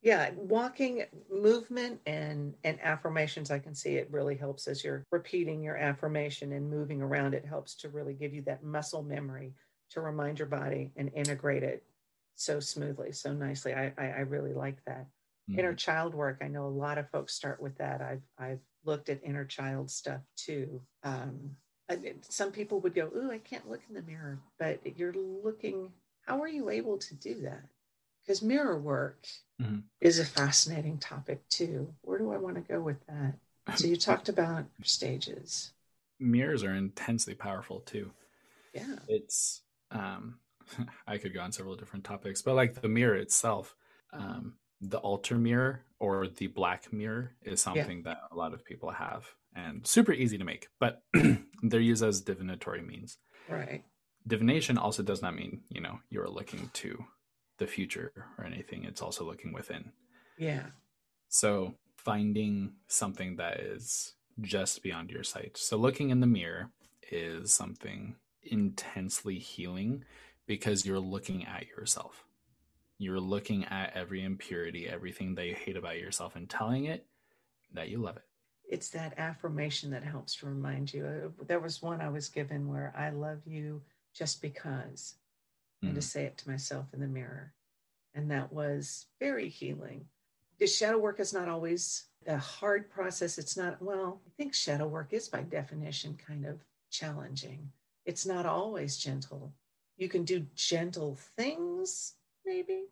Yeah, 0.00 0.30
walking 0.36 1.04
movement 1.30 2.00
and 2.06 2.54
and 2.62 2.78
affirmations 2.80 3.50
I 3.50 3.58
can 3.58 3.74
see 3.74 3.96
it 3.96 4.08
really 4.12 4.36
helps 4.36 4.68
as 4.68 4.84
you're 4.84 5.04
repeating 5.10 5.62
your 5.62 5.76
affirmation 5.76 6.52
and 6.52 6.70
moving 6.70 7.02
around 7.02 7.34
it 7.34 7.44
helps 7.44 7.74
to 7.76 7.88
really 7.88 8.14
give 8.14 8.32
you 8.32 8.42
that 8.42 8.62
muscle 8.62 9.02
memory 9.02 9.54
to 9.90 10.00
remind 10.00 10.38
your 10.38 10.46
body 10.46 10.92
and 10.96 11.10
integrate 11.14 11.64
it 11.64 11.84
so 12.36 12.60
smoothly, 12.60 13.10
so 13.10 13.32
nicely. 13.32 13.74
I 13.74 13.92
I, 13.98 14.06
I 14.06 14.20
really 14.20 14.54
like 14.54 14.78
that 14.86 15.06
mm-hmm. 15.48 15.58
inner 15.58 15.74
child 15.74 16.14
work 16.14 16.38
i 16.42 16.48
know 16.48 16.66
a 16.66 16.68
lot 16.68 16.98
of 16.98 17.10
folks 17.10 17.34
start 17.34 17.62
with 17.62 17.76
that 17.78 18.00
i've 18.00 18.22
i've 18.38 18.60
looked 18.84 19.08
at 19.08 19.22
inner 19.24 19.44
child 19.44 19.90
stuff 19.90 20.20
too 20.36 20.80
um, 21.02 21.50
some 22.22 22.52
people 22.52 22.80
would 22.80 22.94
go 22.94 23.10
oh 23.14 23.30
i 23.30 23.38
can't 23.38 23.68
look 23.68 23.80
in 23.88 23.94
the 23.94 24.02
mirror 24.02 24.38
but 24.58 24.80
you're 24.96 25.14
looking 25.14 25.90
how 26.22 26.42
are 26.42 26.48
you 26.48 26.70
able 26.70 26.98
to 26.98 27.14
do 27.14 27.40
that 27.42 27.64
because 28.28 28.42
mirror 28.42 28.78
work 28.78 29.26
mm-hmm. 29.60 29.78
is 30.02 30.18
a 30.18 30.24
fascinating 30.24 30.98
topic 30.98 31.48
too. 31.48 31.94
Where 32.02 32.18
do 32.18 32.30
I 32.30 32.36
want 32.36 32.56
to 32.56 32.60
go 32.60 32.78
with 32.78 32.98
that? 33.06 33.34
So 33.76 33.86
you 33.86 33.96
talked 33.96 34.28
about 34.28 34.66
stages. 34.82 35.72
Mirrors 36.20 36.62
are 36.62 36.74
intensely 36.74 37.34
powerful 37.34 37.80
too. 37.80 38.10
Yeah. 38.74 38.96
It's 39.08 39.62
um 39.90 40.40
I 41.06 41.16
could 41.16 41.32
go 41.32 41.40
on 41.40 41.52
several 41.52 41.74
different 41.76 42.04
topics, 42.04 42.42
but 42.42 42.54
like 42.54 42.82
the 42.82 42.88
mirror 42.88 43.14
itself, 43.14 43.74
um, 44.12 44.54
the 44.80 44.98
altar 44.98 45.36
mirror 45.36 45.82
or 45.98 46.28
the 46.28 46.46
black 46.46 46.92
mirror 46.92 47.32
is 47.42 47.60
something 47.60 47.98
yeah. 47.98 48.14
that 48.14 48.18
a 48.30 48.36
lot 48.36 48.54
of 48.54 48.64
people 48.64 48.90
have 48.90 49.26
and 49.54 49.86
super 49.86 50.12
easy 50.12 50.38
to 50.38 50.44
make, 50.44 50.68
but 50.78 51.02
they're 51.62 51.80
used 51.80 52.04
as 52.04 52.20
divinatory 52.20 52.82
means. 52.82 53.18
Right. 53.48 53.82
Divination 54.26 54.78
also 54.78 55.02
does 55.02 55.22
not 55.22 55.34
mean, 55.34 55.62
you 55.68 55.80
know, 55.80 55.98
you're 56.10 56.28
looking 56.28 56.70
to 56.74 57.04
the 57.58 57.66
future 57.66 58.12
or 58.36 58.44
anything. 58.44 58.84
It's 58.84 59.02
also 59.02 59.24
looking 59.24 59.52
within. 59.52 59.92
Yeah. 60.38 60.66
So 61.28 61.74
finding 61.96 62.74
something 62.86 63.36
that 63.36 63.60
is 63.60 64.14
just 64.40 64.82
beyond 64.82 65.10
your 65.10 65.24
sight. 65.24 65.56
So 65.56 65.76
looking 65.76 66.10
in 66.10 66.20
the 66.20 66.26
mirror 66.26 66.70
is 67.10 67.52
something 67.52 68.16
intensely 68.42 69.38
healing 69.38 70.04
because 70.46 70.86
you're 70.86 71.00
looking 71.00 71.44
at 71.46 71.66
yourself. 71.66 72.24
You're 72.98 73.20
looking 73.20 73.64
at 73.66 73.94
every 73.94 74.24
impurity, 74.24 74.88
everything 74.88 75.34
that 75.36 75.46
you 75.46 75.54
hate 75.54 75.76
about 75.76 75.98
yourself, 75.98 76.34
and 76.36 76.48
telling 76.48 76.86
it 76.86 77.06
that 77.72 77.88
you 77.88 77.98
love 77.98 78.16
it. 78.16 78.24
It's 78.68 78.90
that 78.90 79.18
affirmation 79.18 79.90
that 79.90 80.02
helps 80.02 80.36
to 80.36 80.46
remind 80.46 80.92
you. 80.92 81.06
Uh, 81.06 81.44
there 81.46 81.60
was 81.60 81.80
one 81.80 82.00
I 82.00 82.10
was 82.10 82.28
given 82.28 82.68
where 82.68 82.92
I 82.96 83.10
love 83.10 83.40
you 83.46 83.82
just 84.14 84.42
because, 84.42 85.14
mm. 85.82 85.88
and 85.88 85.94
to 85.94 86.00
mm. 86.00 86.04
say 86.04 86.24
it 86.24 86.36
to 86.38 86.50
myself 86.50 86.86
in 86.92 87.00
the 87.00 87.06
mirror. 87.06 87.54
And 88.14 88.30
that 88.30 88.52
was 88.52 89.06
very 89.20 89.48
healing. 89.48 90.06
The 90.58 90.66
shadow 90.66 90.98
work 90.98 91.20
is 91.20 91.32
not 91.32 91.48
always 91.48 92.04
a 92.26 92.36
hard 92.36 92.90
process. 92.90 93.38
It's 93.38 93.56
not, 93.56 93.80
well, 93.80 94.20
I 94.26 94.30
think 94.36 94.54
shadow 94.54 94.88
work 94.88 95.12
is 95.12 95.28
by 95.28 95.42
definition 95.42 96.18
kind 96.26 96.44
of 96.44 96.64
challenging. 96.90 97.70
It's 98.04 98.26
not 98.26 98.44
always 98.44 98.96
gentle 98.96 99.52
you 99.98 100.08
can 100.08 100.24
do 100.24 100.46
gentle 100.54 101.16
things, 101.36 102.14
maybe 102.48 102.86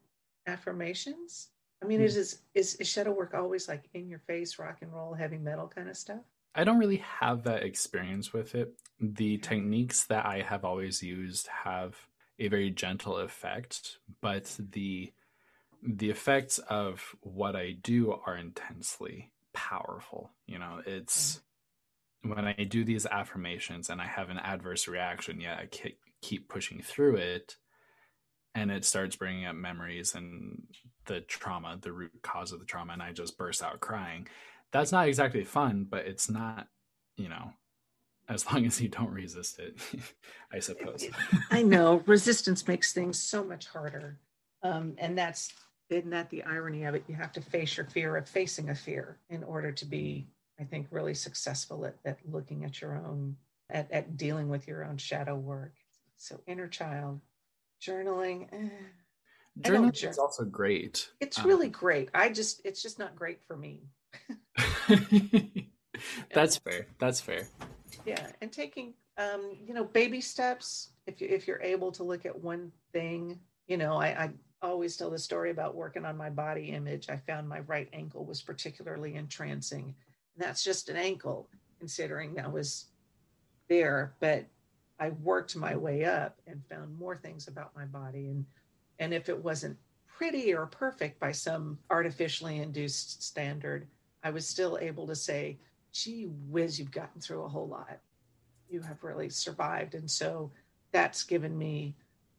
affirmations. 0.46 1.48
I 1.82 1.86
mean, 1.86 2.00
mm. 2.00 2.04
is, 2.04 2.16
is 2.54 2.74
is 2.76 2.88
shadow 2.88 3.12
work 3.12 3.34
always 3.34 3.68
like 3.68 3.84
in 3.94 4.08
your 4.08 4.20
face, 4.20 4.58
rock 4.58 4.78
and 4.82 4.92
roll, 4.92 5.14
heavy 5.14 5.38
metal 5.38 5.68
kind 5.68 5.88
of 5.88 5.96
stuff? 5.96 6.20
I 6.54 6.64
don't 6.64 6.78
really 6.78 7.02
have 7.20 7.42
that 7.44 7.62
experience 7.62 8.32
with 8.32 8.54
it. 8.54 8.72
The 8.98 9.38
techniques 9.38 10.04
that 10.04 10.24
I 10.24 10.40
have 10.40 10.64
always 10.64 11.02
used 11.02 11.48
have 11.64 11.96
a 12.38 12.48
very 12.48 12.70
gentle 12.70 13.18
effect, 13.18 13.98
but 14.20 14.56
the 14.58 15.12
the 15.82 16.10
effects 16.10 16.58
of 16.58 17.14
what 17.20 17.54
I 17.54 17.72
do 17.72 18.12
are 18.26 18.36
intensely 18.36 19.30
powerful. 19.52 20.30
You 20.46 20.58
know, 20.58 20.80
it's 20.86 21.40
when 22.22 22.46
I 22.46 22.64
do 22.64 22.84
these 22.84 23.06
affirmations 23.06 23.90
and 23.90 24.00
I 24.00 24.06
have 24.06 24.30
an 24.30 24.38
adverse 24.38 24.88
reaction, 24.88 25.40
yet 25.40 25.58
I 25.58 25.68
keep 26.22 26.48
pushing 26.48 26.80
through 26.80 27.16
it 27.16 27.56
and 28.56 28.70
it 28.70 28.84
starts 28.84 29.14
bringing 29.16 29.44
up 29.44 29.54
memories 29.54 30.14
and 30.14 30.62
the 31.04 31.20
trauma 31.20 31.78
the 31.80 31.92
root 31.92 32.10
cause 32.22 32.50
of 32.50 32.58
the 32.58 32.64
trauma 32.64 32.92
and 32.94 33.02
i 33.02 33.12
just 33.12 33.38
burst 33.38 33.62
out 33.62 33.80
crying. 33.80 34.26
That's 34.72 34.90
not 34.90 35.06
exactly 35.06 35.44
fun 35.44 35.86
but 35.88 36.06
it's 36.06 36.28
not 36.28 36.66
you 37.16 37.28
know 37.28 37.52
as 38.28 38.44
long 38.46 38.66
as 38.66 38.80
you 38.80 38.88
don't 38.88 39.12
resist 39.12 39.60
it 39.60 39.78
i 40.52 40.58
suppose. 40.58 41.06
I 41.50 41.62
know. 41.62 42.02
Resistance 42.06 42.66
makes 42.66 42.92
things 42.92 43.22
so 43.22 43.44
much 43.44 43.68
harder. 43.68 44.18
Um, 44.62 44.94
and 44.98 45.16
that's 45.16 45.52
isn't 45.88 46.10
that 46.10 46.30
the 46.30 46.42
irony 46.42 46.84
of 46.84 46.96
it. 46.96 47.04
You 47.06 47.14
have 47.14 47.32
to 47.32 47.40
face 47.40 47.76
your 47.76 47.86
fear 47.86 48.16
of 48.16 48.28
facing 48.28 48.70
a 48.70 48.74
fear 48.74 49.20
in 49.30 49.44
order 49.44 49.70
to 49.70 49.84
be 49.84 50.26
i 50.58 50.64
think 50.64 50.86
really 50.90 51.14
successful 51.14 51.84
at, 51.84 51.96
at 52.04 52.18
looking 52.24 52.64
at 52.64 52.80
your 52.80 52.96
own 52.96 53.36
at, 53.70 53.90
at 53.92 54.16
dealing 54.16 54.48
with 54.48 54.66
your 54.66 54.84
own 54.84 54.96
shadow 54.96 55.36
work. 55.36 55.74
So 56.16 56.40
inner 56.46 56.68
child, 56.68 57.20
journaling. 57.80 58.48
Eh. 58.52 58.68
Journaling 59.60 59.92
journal. 59.92 60.10
is 60.10 60.18
also 60.18 60.44
great. 60.44 61.10
It's 61.20 61.38
um, 61.38 61.46
really 61.46 61.68
great. 61.68 62.10
I 62.14 62.28
just 62.28 62.60
it's 62.64 62.82
just 62.82 62.98
not 62.98 63.16
great 63.16 63.40
for 63.46 63.56
me. 63.56 63.80
That's 66.34 66.58
fair. 66.58 66.86
That's 66.98 67.20
fair. 67.20 67.48
Yeah, 68.04 68.26
and 68.42 68.52
taking 68.52 68.94
um, 69.18 69.56
you 69.66 69.74
know, 69.74 69.84
baby 69.84 70.20
steps. 70.20 70.90
If 71.06 71.20
you 71.20 71.28
if 71.28 71.46
you're 71.46 71.62
able 71.62 71.92
to 71.92 72.02
look 72.02 72.26
at 72.26 72.38
one 72.38 72.72
thing, 72.92 73.40
you 73.66 73.76
know, 73.76 73.96
I, 73.96 74.06
I 74.08 74.30
always 74.62 74.96
tell 74.96 75.10
the 75.10 75.18
story 75.18 75.50
about 75.50 75.74
working 75.74 76.04
on 76.04 76.16
my 76.16 76.30
body 76.30 76.70
image. 76.70 77.08
I 77.08 77.16
found 77.16 77.48
my 77.48 77.60
right 77.60 77.88
ankle 77.92 78.24
was 78.24 78.42
particularly 78.42 79.14
entrancing. 79.14 79.94
And 80.34 80.46
that's 80.46 80.64
just 80.64 80.88
an 80.88 80.96
ankle, 80.96 81.48
considering 81.78 82.34
that 82.34 82.52
was 82.52 82.86
there. 83.68 84.14
But 84.20 84.46
I 84.98 85.10
worked 85.10 85.56
my 85.56 85.76
way 85.76 86.04
up 86.04 86.40
and 86.46 86.64
found 86.70 86.98
more 86.98 87.16
things 87.16 87.48
about 87.48 87.76
my 87.76 87.84
body. 87.84 88.28
And, 88.28 88.46
and 88.98 89.12
if 89.12 89.28
it 89.28 89.42
wasn't 89.44 89.76
pretty 90.06 90.54
or 90.54 90.66
perfect 90.66 91.20
by 91.20 91.32
some 91.32 91.78
artificially 91.90 92.58
induced 92.58 93.22
standard, 93.22 93.86
I 94.22 94.30
was 94.30 94.48
still 94.48 94.78
able 94.80 95.06
to 95.06 95.14
say, 95.14 95.58
gee 95.92 96.24
whiz, 96.48 96.78
you've 96.78 96.90
gotten 96.90 97.20
through 97.20 97.42
a 97.42 97.48
whole 97.48 97.68
lot. 97.68 97.98
You 98.70 98.80
have 98.80 99.04
really 99.04 99.28
survived. 99.28 99.94
And 99.94 100.10
so 100.10 100.50
that's 100.92 101.22
given 101.22 101.56
me 101.56 101.94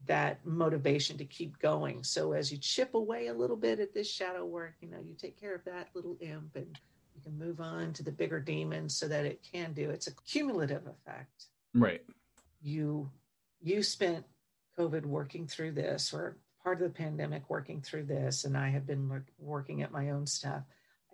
that 0.07 0.43
motivation 0.45 1.17
to 1.17 1.25
keep 1.25 1.59
going. 1.59 2.03
So 2.03 2.31
as 2.31 2.51
you 2.51 2.57
chip 2.57 2.95
away 2.95 3.27
a 3.27 3.33
little 3.33 3.55
bit 3.55 3.79
at 3.79 3.93
this 3.93 4.09
shadow 4.09 4.45
work, 4.45 4.75
you 4.81 4.89
know, 4.89 4.99
you 4.99 5.15
take 5.15 5.39
care 5.39 5.53
of 5.53 5.63
that 5.65 5.89
little 5.93 6.17
imp 6.21 6.55
and 6.55 6.77
you 7.15 7.21
can 7.21 7.37
move 7.37 7.61
on 7.61 7.93
to 7.93 8.03
the 8.03 8.11
bigger 8.11 8.39
demons 8.39 8.95
so 8.95 9.07
that 9.07 9.25
it 9.25 9.45
can 9.51 9.73
do. 9.73 9.89
It's 9.89 10.07
a 10.07 10.15
cumulative 10.25 10.87
effect. 10.87 11.45
Right 11.73 12.01
you 12.67 13.09
you 13.61 13.81
spent 13.81 14.25
COVID 14.77 15.05
working 15.05 15.47
through 15.47 15.71
this, 15.71 16.13
or 16.13 16.37
part 16.63 16.81
of 16.81 16.87
the 16.87 16.93
pandemic 16.93 17.49
working 17.49 17.81
through 17.81 18.03
this, 18.03 18.43
and 18.43 18.57
I 18.57 18.69
have 18.69 18.85
been 18.85 19.23
working 19.39 19.81
at 19.81 19.91
my 19.91 20.11
own 20.11 20.27
stuff. 20.27 20.63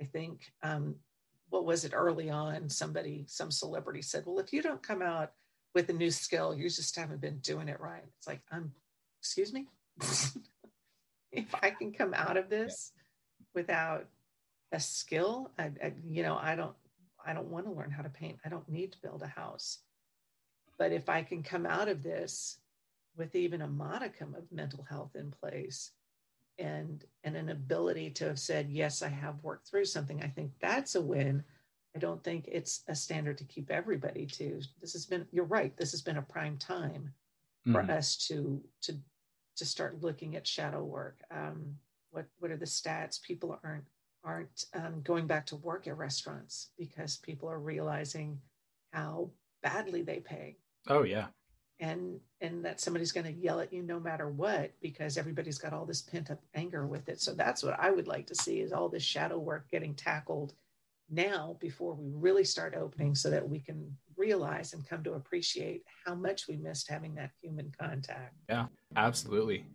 I 0.02 0.06
think 0.06 0.52
um, 0.64 0.96
what 1.50 1.66
was 1.66 1.86
it 1.86 1.94
early 1.94 2.30
on? 2.30 2.70
Somebody, 2.70 3.26
some 3.28 3.52
celebrity 3.52 4.02
said, 4.02 4.24
"Well, 4.26 4.40
if 4.40 4.52
you 4.52 4.62
don't 4.62 4.82
come 4.82 5.02
out 5.02 5.32
with 5.76 5.90
a 5.90 5.94
new 5.94 6.12
skill, 6.12 6.56
you 6.56 6.64
just 6.64 6.96
haven't 6.96 7.22
been 7.22 7.38
doing 7.38 7.70
it 7.70 7.80
right." 7.80 8.04
It's 8.18 8.28
like, 8.28 8.42
I'm, 8.52 8.58
um, 8.58 8.72
excuse 9.22 9.54
me, 9.54 9.68
if 11.32 11.54
I 11.62 11.70
can 11.70 11.94
come 11.94 12.14
out 12.14 12.36
of 12.36 12.50
this 12.50 12.92
without 13.54 14.08
a 14.72 14.80
skill, 14.80 15.52
I, 15.58 15.66
I, 15.84 15.94
you 16.06 16.24
know, 16.24 16.36
I 16.36 16.56
don't, 16.56 16.76
I 17.26 17.34
don't 17.34 17.50
want 17.50 17.68
to 17.68 17.72
learn 17.72 17.92
how 17.92 18.02
to 18.02 18.10
paint. 18.10 18.40
I 18.44 18.50
don't 18.50 18.68
need 18.68 18.92
to 18.94 19.02
build 19.02 19.22
a 19.22 19.28
house. 19.28 19.80
But 20.78 20.92
if 20.92 21.10
I 21.10 21.24
can 21.24 21.44
come 21.44 21.66
out 21.66 21.88
of 21.88 22.04
this 22.04 22.58
with 23.16 23.36
even 23.36 23.62
a 23.62 23.68
modicum 23.68 24.36
of 24.36 24.52
mental 24.52 24.86
health 24.90 25.16
in 25.16 25.32
place 25.32 25.92
and 26.60 27.04
and 27.24 27.36
an 27.36 27.50
ability 27.50 28.12
to 28.12 28.26
have 28.26 28.38
said 28.38 28.70
yes 28.70 29.02
i 29.02 29.08
have 29.08 29.42
worked 29.42 29.68
through 29.68 29.86
something 29.86 30.22
i 30.22 30.28
think 30.28 30.52
that's 30.62 30.94
a 30.94 31.02
win. 31.02 31.44
I 31.96 32.00
don't 32.00 32.24
think 32.24 32.48
it's 32.48 32.84
a 32.88 32.96
standard 32.96 33.38
to 33.38 33.44
keep 33.44 33.70
everybody 33.70 34.26
to. 34.26 34.62
This 34.82 34.94
has 34.94 35.06
been 35.06 35.28
you're 35.32 35.46
right 35.46 35.76
this 35.78 35.92
has 35.92 36.02
been 36.02 36.18
a 36.18 36.24
prime 36.24 36.58
time 36.58 37.14
for 37.72 37.84
mm. 37.84 37.90
us 37.90 38.18
to 38.28 38.62
to 38.82 38.98
to 39.56 39.66
start 39.66 40.02
looking 40.02 40.36
at 40.36 40.48
shadow 40.48 40.84
work. 40.84 41.22
Um, 41.30 41.76
what 42.12 42.26
what 42.40 42.52
are 42.52 42.58
the 42.58 42.66
stats? 42.66 43.22
People 43.22 43.60
aren't 43.64 43.86
aren't 44.24 44.66
um, 44.74 45.02
going 45.04 45.28
back 45.28 45.46
to 45.48 45.56
work 45.58 45.88
at 45.88 45.98
restaurants 45.98 46.70
because 46.78 47.18
people 47.18 47.50
are 47.50 47.60
realizing 47.60 48.40
how 48.92 49.30
badly 49.62 50.02
they 50.02 50.20
pay 50.20 50.58
Oh 50.88 51.04
yeah. 51.04 51.28
And 51.80 52.20
and 52.42 52.64
that 52.66 52.80
somebody's 52.80 53.12
going 53.12 53.26
to 53.26 53.32
yell 53.32 53.60
at 53.60 53.74
you 53.74 53.84
no 53.84 54.00
matter 54.00 54.30
what 54.30 54.72
because 54.82 55.18
everybody's 55.18 55.58
got 55.58 55.74
all 55.74 55.86
this 55.86 56.02
pent 56.02 56.32
up 56.32 56.40
anger 56.54 56.86
with 56.86 57.10
it. 57.10 57.22
So 57.22 57.34
that's 57.34 57.64
what 57.64 57.80
I 57.80 57.92
would 57.92 58.08
like 58.08 58.28
to 58.28 58.36
see 58.36 58.60
is 58.60 58.72
all 58.72 58.90
this 58.90 59.04
shadow 59.04 59.38
work 59.38 59.70
getting 59.72 59.96
tackled 59.96 60.54
now 61.10 61.58
before 61.60 61.94
we 61.94 62.12
really 62.14 62.44
start 62.44 62.76
opening 62.76 63.16
so 63.16 63.30
that 63.30 63.48
we 63.48 63.60
can 63.60 63.96
realize 64.18 64.74
and 64.74 64.88
come 64.88 65.04
to 65.04 65.14
appreciate 65.14 65.84
how 66.06 66.16
much 66.16 66.48
we 66.48 66.58
missed 66.58 66.90
having 66.90 67.16
that 67.16 67.32
human 67.42 67.72
contact. 67.80 68.36
Yeah, 68.50 68.68
absolutely. 68.96 69.66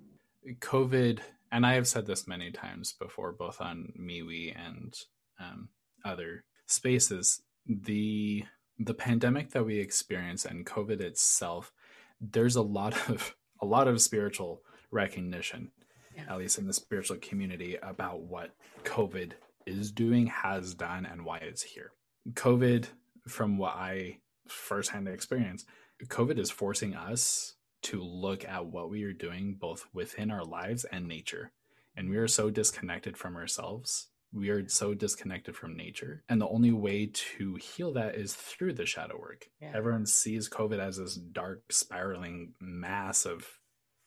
COVID, 0.47 1.21
and 1.53 1.67
I 1.67 1.75
have 1.75 1.89
said 1.89 2.07
this 2.07 2.27
many 2.27 2.51
times 2.51 2.93
before, 2.93 3.33
both 3.33 3.61
on 3.61 3.93
MeWe 3.99 4.55
and 4.57 4.95
um, 5.41 5.69
other 6.05 6.45
spaces, 6.67 7.43
the 7.67 8.45
the 8.79 8.95
pandemic 8.95 9.51
that 9.51 9.67
we 9.67 9.79
experience 9.79 10.45
and 10.45 10.67
COVID 10.67 11.01
itself, 11.01 11.73
there's 12.21 12.57
a 12.57 12.63
lot 12.63 12.95
of 13.09 13.35
a 13.61 13.67
lot 13.67 13.89
of 13.89 14.01
spiritual 14.01 14.63
recognition, 14.91 15.73
yeah. 16.17 16.25
at 16.29 16.39
least 16.39 16.59
in 16.59 16.67
the 16.67 16.73
spiritual 16.73 17.17
community, 17.17 17.77
about 17.83 18.21
what 18.21 18.55
COVID 18.85 19.33
is 19.67 19.91
doing, 19.91 20.29
has 20.29 20.75
done, 20.75 21.05
and 21.05 21.25
why 21.25 21.39
it's 21.39 21.63
here. 21.63 21.91
COVID, 22.33 22.87
from 23.27 23.59
what 23.59 23.75
I 23.75 24.19
firsthand 24.47 25.09
experience, 25.09 25.65
COVID 26.05 26.39
is 26.39 26.51
forcing 26.51 26.95
us 26.95 27.57
to 27.83 28.01
look 28.01 28.45
at 28.45 28.67
what 28.67 28.91
we 28.91 29.03
are 29.05 29.13
doing 29.13 29.55
both 29.55 29.87
within 29.93 30.31
our 30.31 30.45
lives 30.45 30.85
and 30.85 31.07
nature 31.07 31.53
and 31.99 32.09
we 32.09 32.17
are 32.17 32.29
so 32.29 32.49
disconnected 32.49 33.17
from 33.17 33.35
ourselves 33.37 34.07
we 34.33 34.51
are 34.51 34.69
so 34.69 34.95
disconnected 34.95 35.57
from 35.57 35.77
nature 35.77 36.23
and 36.29 36.41
the 36.41 36.49
only 36.49 36.73
way 36.73 37.11
to 37.13 37.55
heal 37.57 37.93
that 37.95 38.15
is 38.15 38.35
through 38.35 38.75
the 38.75 38.87
shadow 38.87 39.19
work. 39.19 39.49
Yeah. 39.61 39.73
everyone 39.75 40.07
sees 40.07 40.49
covid 40.49 40.79
as 40.79 40.99
this 40.99 41.15
dark 41.15 41.73
spiraling 41.73 42.53
mass 42.61 43.25
of 43.25 43.47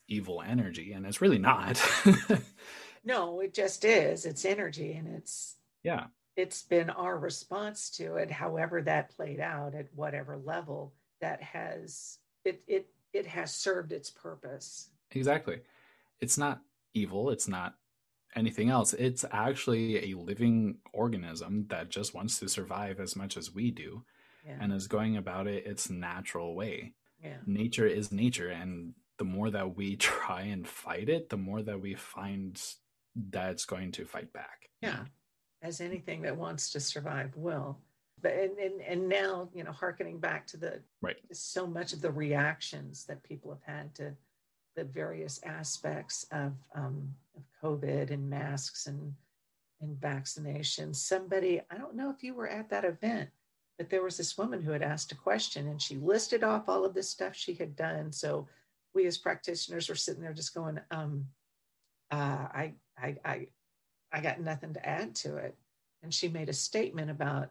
evil 0.08 0.42
energy 0.46 0.92
and 0.92 1.06
it's 1.06 1.20
really 1.20 1.38
not. 1.38 1.80
No 3.04 3.40
it 3.40 3.54
just 3.54 3.84
is. 3.84 4.26
It's 4.26 4.44
energy 4.44 4.92
and 4.92 5.08
it's 5.08 5.56
yeah. 5.82 6.06
it's 6.36 6.62
been 6.62 6.90
our 6.90 7.18
response 7.18 7.90
to 7.96 8.16
it 8.16 8.30
however 8.30 8.82
that 8.82 9.14
played 9.16 9.40
out 9.40 9.74
at 9.74 9.88
whatever 9.94 10.36
level 10.36 10.94
that 11.20 11.42
has 11.42 12.18
it 12.44 12.62
it 12.66 12.86
it 13.12 13.26
has 13.26 13.54
served 13.54 13.92
its 13.92 14.10
purpose. 14.10 14.90
Exactly. 15.10 15.60
It's 16.20 16.38
not 16.38 16.60
evil. 16.94 17.30
It's 17.30 17.48
not 17.48 17.74
anything 18.34 18.70
else. 18.70 18.92
It's 18.94 19.24
actually 19.30 20.10
a 20.12 20.16
living 20.16 20.78
organism 20.92 21.66
that 21.68 21.90
just 21.90 22.14
wants 22.14 22.38
to 22.38 22.48
survive 22.48 23.00
as 23.00 23.16
much 23.16 23.36
as 23.36 23.54
we 23.54 23.70
do 23.70 24.04
yeah. 24.46 24.56
and 24.60 24.72
is 24.72 24.86
going 24.86 25.16
about 25.16 25.46
it 25.46 25.66
its 25.66 25.90
natural 25.90 26.54
way. 26.54 26.94
Yeah. 27.22 27.36
Nature 27.46 27.86
is 27.86 28.12
nature. 28.12 28.48
And 28.48 28.94
the 29.18 29.24
more 29.24 29.50
that 29.50 29.76
we 29.76 29.96
try 29.96 30.42
and 30.42 30.66
fight 30.66 31.08
it, 31.08 31.28
the 31.28 31.36
more 31.36 31.62
that 31.62 31.80
we 31.80 31.94
find 31.94 32.60
that 33.30 33.50
it's 33.50 33.64
going 33.64 33.92
to 33.92 34.04
fight 34.04 34.32
back. 34.32 34.70
Yeah. 34.80 35.04
As 35.62 35.80
anything 35.80 36.22
that 36.22 36.36
wants 36.36 36.70
to 36.70 36.80
survive 36.80 37.36
will. 37.36 37.78
But 38.20 38.34
and, 38.34 38.58
and, 38.58 38.80
and 38.80 39.08
now, 39.08 39.48
you 39.52 39.64
know, 39.64 39.72
harkening 39.72 40.18
back 40.18 40.46
to 40.48 40.56
the 40.56 40.80
right 41.00 41.16
so 41.32 41.66
much 41.66 41.92
of 41.92 42.00
the 42.00 42.10
reactions 42.10 43.04
that 43.06 43.22
people 43.24 43.50
have 43.50 43.76
had 43.76 43.94
to 43.96 44.14
the 44.76 44.84
various 44.84 45.40
aspects 45.44 46.26
of, 46.32 46.52
um, 46.74 47.14
of 47.36 47.42
COVID 47.62 48.10
and 48.10 48.28
masks 48.28 48.86
and, 48.86 49.14
and 49.80 49.96
vaccinations. 50.00 50.96
Somebody, 50.96 51.60
I 51.70 51.76
don't 51.76 51.96
know 51.96 52.10
if 52.10 52.22
you 52.22 52.34
were 52.34 52.48
at 52.48 52.70
that 52.70 52.84
event, 52.84 53.30
but 53.78 53.90
there 53.90 54.02
was 54.02 54.16
this 54.16 54.38
woman 54.38 54.62
who 54.62 54.72
had 54.72 54.82
asked 54.82 55.12
a 55.12 55.16
question 55.16 55.68
and 55.68 55.80
she 55.80 55.96
listed 55.96 56.44
off 56.44 56.68
all 56.68 56.84
of 56.84 56.94
this 56.94 57.08
stuff 57.08 57.34
she 57.34 57.54
had 57.54 57.76
done. 57.76 58.12
So 58.12 58.48
we 58.94 59.06
as 59.06 59.18
practitioners 59.18 59.88
were 59.88 59.94
sitting 59.94 60.22
there 60.22 60.32
just 60.32 60.54
going, 60.54 60.78
um, 60.90 61.26
uh, 62.10 62.46
I, 62.52 62.74
I, 62.96 63.16
I, 63.24 63.46
I 64.12 64.20
got 64.20 64.40
nothing 64.40 64.74
to 64.74 64.88
add 64.88 65.14
to 65.16 65.36
it. 65.36 65.56
And 66.02 66.12
she 66.12 66.28
made 66.28 66.48
a 66.48 66.54
statement 66.54 67.10
about 67.10 67.50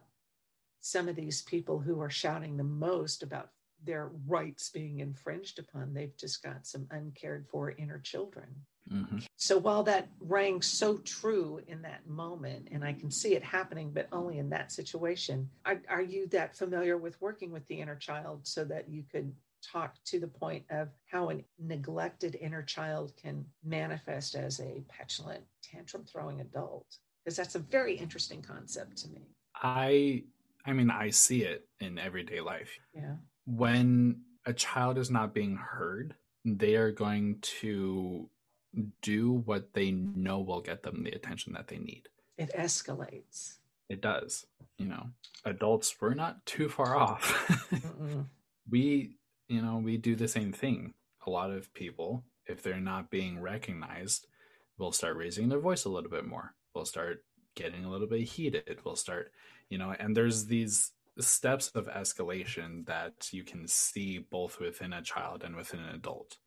some 0.80 1.08
of 1.08 1.16
these 1.16 1.42
people 1.42 1.78
who 1.78 2.00
are 2.00 2.10
shouting 2.10 2.56
the 2.56 2.64
most 2.64 3.22
about 3.22 3.50
their 3.84 4.10
rights 4.26 4.70
being 4.70 5.00
infringed 5.00 5.58
upon. 5.58 5.94
They've 5.94 6.16
just 6.16 6.42
got 6.42 6.66
some 6.66 6.86
uncared 6.90 7.46
for 7.50 7.70
inner 7.72 7.98
children. 7.98 8.46
Mm-hmm. 8.90 9.18
So 9.36 9.58
while 9.58 9.82
that 9.84 10.08
rang 10.20 10.60
so 10.60 10.98
true 10.98 11.60
in 11.68 11.82
that 11.82 12.06
moment, 12.06 12.68
and 12.72 12.84
I 12.84 12.92
can 12.92 13.10
see 13.10 13.34
it 13.34 13.44
happening, 13.44 13.90
but 13.92 14.08
only 14.12 14.38
in 14.38 14.50
that 14.50 14.72
situation, 14.72 15.48
are, 15.64 15.80
are 15.88 16.02
you 16.02 16.26
that 16.28 16.56
familiar 16.56 16.98
with 16.98 17.20
working 17.20 17.52
with 17.52 17.66
the 17.68 17.80
inner 17.80 17.96
child 17.96 18.46
so 18.46 18.64
that 18.64 18.88
you 18.88 19.04
could 19.10 19.32
talk 19.62 19.94
to 20.04 20.18
the 20.18 20.26
point 20.26 20.64
of 20.70 20.88
how 21.06 21.30
a 21.30 21.44
neglected 21.60 22.36
inner 22.40 22.62
child 22.62 23.12
can 23.16 23.44
manifest 23.64 24.34
as 24.34 24.58
a 24.60 24.82
petulant, 24.88 25.44
tantrum 25.62 26.04
throwing 26.04 26.40
adult? 26.40 26.96
Because 27.24 27.36
that's 27.36 27.54
a 27.54 27.60
very 27.60 27.94
interesting 27.94 28.42
concept 28.42 28.96
to 28.98 29.08
me. 29.08 29.28
I 29.54 30.24
I 30.64 30.72
mean, 30.72 30.90
I 30.90 31.10
see 31.10 31.42
it 31.42 31.66
in 31.80 31.98
everyday 31.98 32.40
life. 32.40 32.70
Yeah 32.94 33.14
when 33.46 34.22
a 34.46 34.52
child 34.52 34.98
is 34.98 35.10
not 35.10 35.34
being 35.34 35.56
heard, 35.56 36.14
they 36.44 36.74
are 36.76 36.90
going 36.90 37.38
to 37.40 38.28
do 39.02 39.32
what 39.44 39.74
they 39.74 39.90
know 39.90 40.40
will 40.40 40.60
get 40.60 40.82
them 40.82 41.04
the 41.04 41.10
attention 41.10 41.52
that 41.52 41.68
they 41.68 41.78
need. 41.78 42.08
It 42.38 42.52
escalates. 42.56 43.56
It 43.88 44.00
does. 44.00 44.46
You 44.78 44.86
know, 44.86 45.10
adults, 45.44 45.94
we're 46.00 46.14
not 46.14 46.44
too 46.46 46.68
far 46.68 46.96
off. 46.96 47.70
we, 48.70 49.16
you 49.48 49.62
know, 49.62 49.78
we 49.78 49.96
do 49.96 50.16
the 50.16 50.28
same 50.28 50.52
thing. 50.52 50.94
A 51.26 51.30
lot 51.30 51.50
of 51.50 51.72
people, 51.74 52.24
if 52.46 52.62
they're 52.62 52.80
not 52.80 53.10
being 53.10 53.40
recognized, 53.40 54.26
will 54.78 54.92
start 54.92 55.16
raising 55.16 55.48
their 55.48 55.60
voice 55.60 55.84
a 55.84 55.90
little 55.90 56.10
bit 56.10 56.26
more. 56.26 56.54
We'll 56.74 56.86
start 56.86 57.22
getting 57.54 57.84
a 57.84 57.90
little 57.90 58.06
bit 58.06 58.22
heated. 58.22 58.78
We'll 58.84 58.96
start, 58.96 59.30
you 59.68 59.78
know, 59.78 59.94
and 59.98 60.16
there's 60.16 60.46
these 60.46 60.92
steps 61.18 61.68
of 61.74 61.88
escalation 61.88 62.86
that 62.86 63.28
you 63.32 63.44
can 63.44 63.66
see 63.68 64.18
both 64.18 64.58
within 64.60 64.92
a 64.92 65.02
child 65.02 65.42
and 65.44 65.54
within 65.54 65.80
an 65.80 65.94
adult 65.94 66.38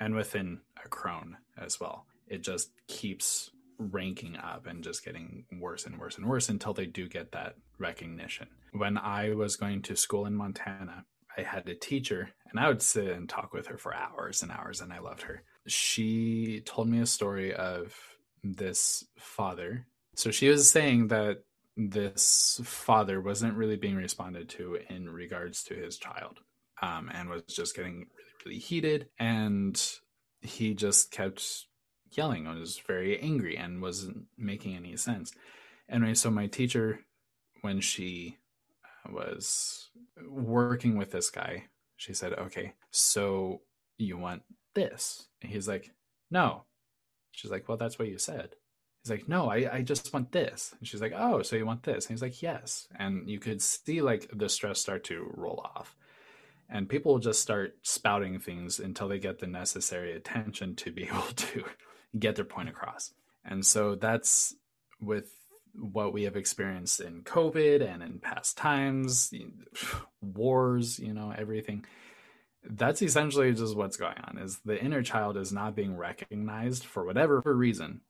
and 0.00 0.14
within 0.14 0.60
a 0.84 0.88
crone 0.88 1.36
as 1.58 1.78
well. 1.78 2.06
It 2.26 2.42
just 2.42 2.70
keeps 2.88 3.50
ranking 3.78 4.36
up 4.36 4.66
and 4.66 4.84
just 4.84 5.04
getting 5.04 5.44
worse 5.58 5.86
and 5.86 5.98
worse 5.98 6.18
and 6.18 6.26
worse 6.26 6.48
until 6.48 6.74
they 6.74 6.86
do 6.86 7.08
get 7.08 7.32
that 7.32 7.56
recognition. 7.78 8.48
When 8.72 8.98
I 8.98 9.34
was 9.34 9.56
going 9.56 9.82
to 9.82 9.96
school 9.96 10.26
in 10.26 10.34
Montana, 10.34 11.04
I 11.36 11.42
had 11.42 11.68
a 11.68 11.74
teacher 11.74 12.30
and 12.50 12.58
I 12.58 12.68
would 12.68 12.82
sit 12.82 13.08
and 13.08 13.28
talk 13.28 13.52
with 13.52 13.66
her 13.68 13.78
for 13.78 13.94
hours 13.94 14.42
and 14.42 14.50
hours 14.50 14.80
and 14.80 14.92
I 14.92 14.98
loved 14.98 15.22
her. 15.22 15.42
She 15.66 16.62
told 16.64 16.88
me 16.88 17.00
a 17.00 17.06
story 17.06 17.54
of 17.54 17.94
this 18.42 19.04
father. 19.16 19.86
So 20.14 20.30
she 20.30 20.48
was 20.48 20.68
saying 20.68 21.08
that 21.08 21.42
this 21.88 22.60
father 22.62 23.20
wasn't 23.20 23.54
really 23.54 23.76
being 23.76 23.96
responded 23.96 24.48
to 24.50 24.78
in 24.88 25.08
regards 25.08 25.62
to 25.64 25.74
his 25.74 25.96
child 25.96 26.40
um, 26.82 27.10
and 27.12 27.30
was 27.30 27.42
just 27.44 27.74
getting 27.74 28.06
really, 28.16 28.44
really 28.44 28.58
heated. 28.58 29.08
And 29.18 29.80
he 30.42 30.74
just 30.74 31.10
kept 31.10 31.66
yelling 32.10 32.46
and 32.46 32.58
was 32.58 32.78
very 32.78 33.18
angry 33.20 33.56
and 33.56 33.80
wasn't 33.80 34.24
making 34.36 34.76
any 34.76 34.96
sense. 34.96 35.32
Anyway, 35.88 36.14
so 36.14 36.30
my 36.30 36.46
teacher, 36.46 37.00
when 37.62 37.80
she 37.80 38.36
uh, 38.84 39.12
was 39.12 39.90
working 40.28 40.96
with 40.96 41.12
this 41.12 41.30
guy, 41.30 41.64
she 41.96 42.12
said, 42.14 42.34
Okay, 42.34 42.74
so 42.90 43.62
you 43.98 44.18
want 44.18 44.42
this? 44.74 45.28
And 45.42 45.50
he's 45.50 45.68
like, 45.68 45.92
No. 46.30 46.64
She's 47.32 47.50
like, 47.50 47.68
Well, 47.68 47.78
that's 47.78 47.98
what 47.98 48.08
you 48.08 48.18
said. 48.18 48.50
He's 49.02 49.10
like, 49.10 49.28
no, 49.28 49.50
I, 49.50 49.76
I 49.76 49.82
just 49.82 50.12
want 50.12 50.32
this. 50.32 50.74
And 50.78 50.86
she's 50.86 51.00
like, 51.00 51.14
oh, 51.16 51.42
so 51.42 51.56
you 51.56 51.64
want 51.64 51.84
this? 51.84 52.06
And 52.06 52.14
he's 52.14 52.22
like, 52.22 52.42
yes. 52.42 52.86
And 52.98 53.28
you 53.28 53.38
could 53.38 53.62
see 53.62 54.02
like 54.02 54.30
the 54.32 54.48
stress 54.48 54.78
start 54.78 55.04
to 55.04 55.30
roll 55.34 55.60
off. 55.74 55.96
And 56.68 56.88
people 56.88 57.18
just 57.18 57.40
start 57.40 57.76
spouting 57.82 58.38
things 58.38 58.78
until 58.78 59.08
they 59.08 59.18
get 59.18 59.38
the 59.38 59.46
necessary 59.46 60.12
attention 60.12 60.76
to 60.76 60.92
be 60.92 61.04
able 61.08 61.22
to 61.22 61.64
get 62.18 62.36
their 62.36 62.44
point 62.44 62.68
across. 62.68 63.12
And 63.44 63.64
so 63.64 63.94
that's 63.94 64.54
with 65.00 65.32
what 65.74 66.12
we 66.12 66.24
have 66.24 66.36
experienced 66.36 67.00
in 67.00 67.22
COVID 67.22 67.82
and 67.82 68.02
in 68.02 68.18
past 68.18 68.58
times, 68.58 69.32
wars, 70.20 70.98
you 70.98 71.14
know, 71.14 71.32
everything. 71.36 71.86
That's 72.62 73.00
essentially 73.00 73.54
just 73.54 73.74
what's 73.74 73.96
going 73.96 74.18
on 74.18 74.36
is 74.36 74.60
the 74.66 74.78
inner 74.78 75.02
child 75.02 75.38
is 75.38 75.50
not 75.50 75.74
being 75.74 75.96
recognized 75.96 76.84
for 76.84 77.06
whatever 77.06 77.40
reason 77.46 78.02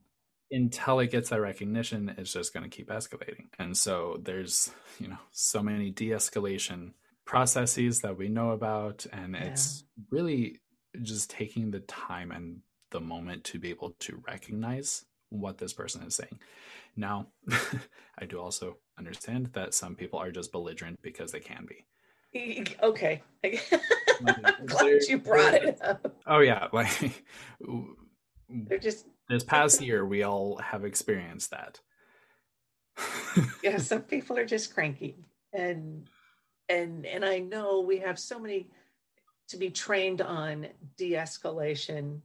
until 0.51 1.01
it 1.01 1.11
gets 1.11 1.31
that 1.31 1.41
recognition, 1.41 2.15
it's 2.19 2.33
just 2.33 2.53
going 2.53 2.69
to 2.69 2.75
keep 2.75 2.89
escalating. 2.89 3.47
And 3.59 3.77
so 3.77 4.21
there's, 4.23 4.71
you 4.99 5.09
know, 5.09 5.19
so 5.31 5.63
many 5.63 5.91
de 5.91 6.11
escalation 6.11 6.93
processes 7.25 8.01
that 8.01 8.17
we 8.17 8.29
know 8.29 8.51
about. 8.51 9.07
And 9.13 9.35
yeah. 9.35 9.45
it's 9.45 9.85
really 10.11 10.61
just 11.03 11.31
taking 11.31 11.71
the 11.71 11.81
time 11.81 12.33
and 12.33 12.59
the 12.91 13.01
moment 13.01 13.45
to 13.45 13.59
be 13.59 13.71
able 13.71 13.95
to 14.01 14.23
recognize 14.27 15.05
what 15.29 15.59
this 15.59 15.73
person 15.73 16.03
is 16.03 16.17
saying. 16.17 16.39
Now, 16.97 17.29
I 18.19 18.27
do 18.27 18.41
also 18.41 18.79
understand 18.99 19.51
that 19.53 19.75
some 19.75 19.95
people 19.95 20.19
are 20.19 20.33
just 20.33 20.53
belligerent 20.53 21.01
because 21.03 21.33
they 21.33 21.41
can 21.41 21.67
be. 21.67 21.87
Okay. 22.83 23.23
I'm 23.45 24.67
glad 24.67 25.03
you 25.09 25.19
brought 25.19 25.55
it 25.55 25.81
up. 25.83 26.15
Oh, 26.27 26.41
yeah. 26.41 26.69
Like, 26.73 27.25
they're 28.49 28.79
just 28.79 29.07
this 29.31 29.45
past 29.45 29.81
year 29.81 30.05
we 30.05 30.23
all 30.23 30.59
have 30.59 30.85
experienced 30.85 31.51
that. 31.51 31.81
Yeah 33.63 33.79
some 33.79 34.03
people 34.03 34.37
are 34.37 34.47
just 34.47 34.75
cranky. 34.75 35.17
And 35.53 36.09
and 36.69 37.05
and 37.07 37.25
i 37.25 37.39
know 37.39 37.81
we 37.81 37.99
have 37.99 38.19
so 38.19 38.39
many 38.39 38.69
to 39.51 39.57
be 39.57 39.71
trained 39.71 40.21
on 40.21 40.69
de-escalation. 40.97 42.21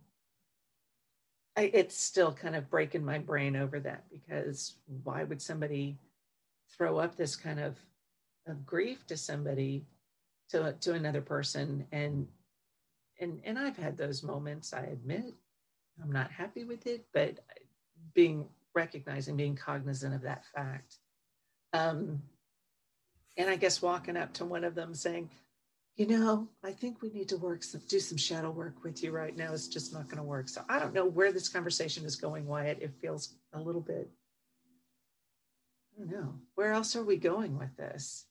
I, 1.58 1.72
it's 1.74 1.98
still 1.98 2.32
kind 2.32 2.56
of 2.56 2.70
breaking 2.70 3.04
my 3.04 3.18
brain 3.18 3.56
over 3.56 3.80
that 3.80 4.04
because 4.12 4.76
why 5.04 5.24
would 5.24 5.42
somebody 5.42 5.98
throw 6.78 7.00
up 7.00 7.16
this 7.16 7.36
kind 7.36 7.60
of, 7.60 7.78
of 8.48 8.64
grief 8.66 9.08
to 9.08 9.18
somebody 9.18 9.86
to 10.50 10.76
to 10.82 10.94
another 10.94 11.22
person? 11.22 11.88
And 11.92 12.28
and 13.20 13.42
and 13.44 13.58
I've 13.58 13.78
had 13.78 13.98
those 13.98 14.22
moments 14.22 14.72
I 14.74 14.82
admit 14.82 15.34
I'm 16.02 16.12
not 16.12 16.32
happy 16.32 16.64
with 16.64 16.88
it, 16.88 17.06
but 17.14 17.40
being 18.14 18.48
recognizing, 18.74 19.38
being 19.38 19.56
cognizant 19.56 20.14
of 20.14 20.22
that 20.24 20.44
fact. 20.54 20.98
Um, 21.74 22.22
and 23.38 23.50
I 23.50 23.56
guess 23.56 23.82
walking 23.82 24.18
up 24.18 24.34
to 24.34 24.46
one 24.46 24.64
of 24.64 24.76
them 24.76 24.94
saying, 24.94 25.30
you 25.96 26.08
know, 26.08 26.50
I 26.64 26.72
think 26.72 27.02
we 27.02 27.10
need 27.10 27.30
to 27.30 27.38
work 27.38 27.64
some, 27.64 27.82
do 27.88 28.00
some 28.00 28.18
shadow 28.18 28.52
work 28.52 28.84
with 28.84 29.02
you 29.02 29.12
right 29.12 29.36
now. 29.36 29.54
It's 29.54 29.68
just 29.68 29.94
not 29.94 30.08
going 30.08 30.18
to 30.18 30.24
work. 30.24 30.50
So 30.50 30.62
I 30.68 30.80
don't 30.80 30.94
know 30.94 31.06
where 31.06 31.32
this 31.32 31.48
conversation 31.48 32.06
is 32.06 32.18
going, 32.18 32.46
Wyatt. 32.46 32.82
It 32.82 32.94
feels 33.02 33.36
a 33.54 33.60
little 33.60 33.82
bit, 33.82 34.10
I 35.96 36.00
don't 36.00 36.12
know. 36.12 36.36
Where 36.56 36.74
else 36.74 36.96
are 36.98 37.04
we 37.04 37.16
going 37.16 37.58
with 37.58 37.76
this? 37.78 38.26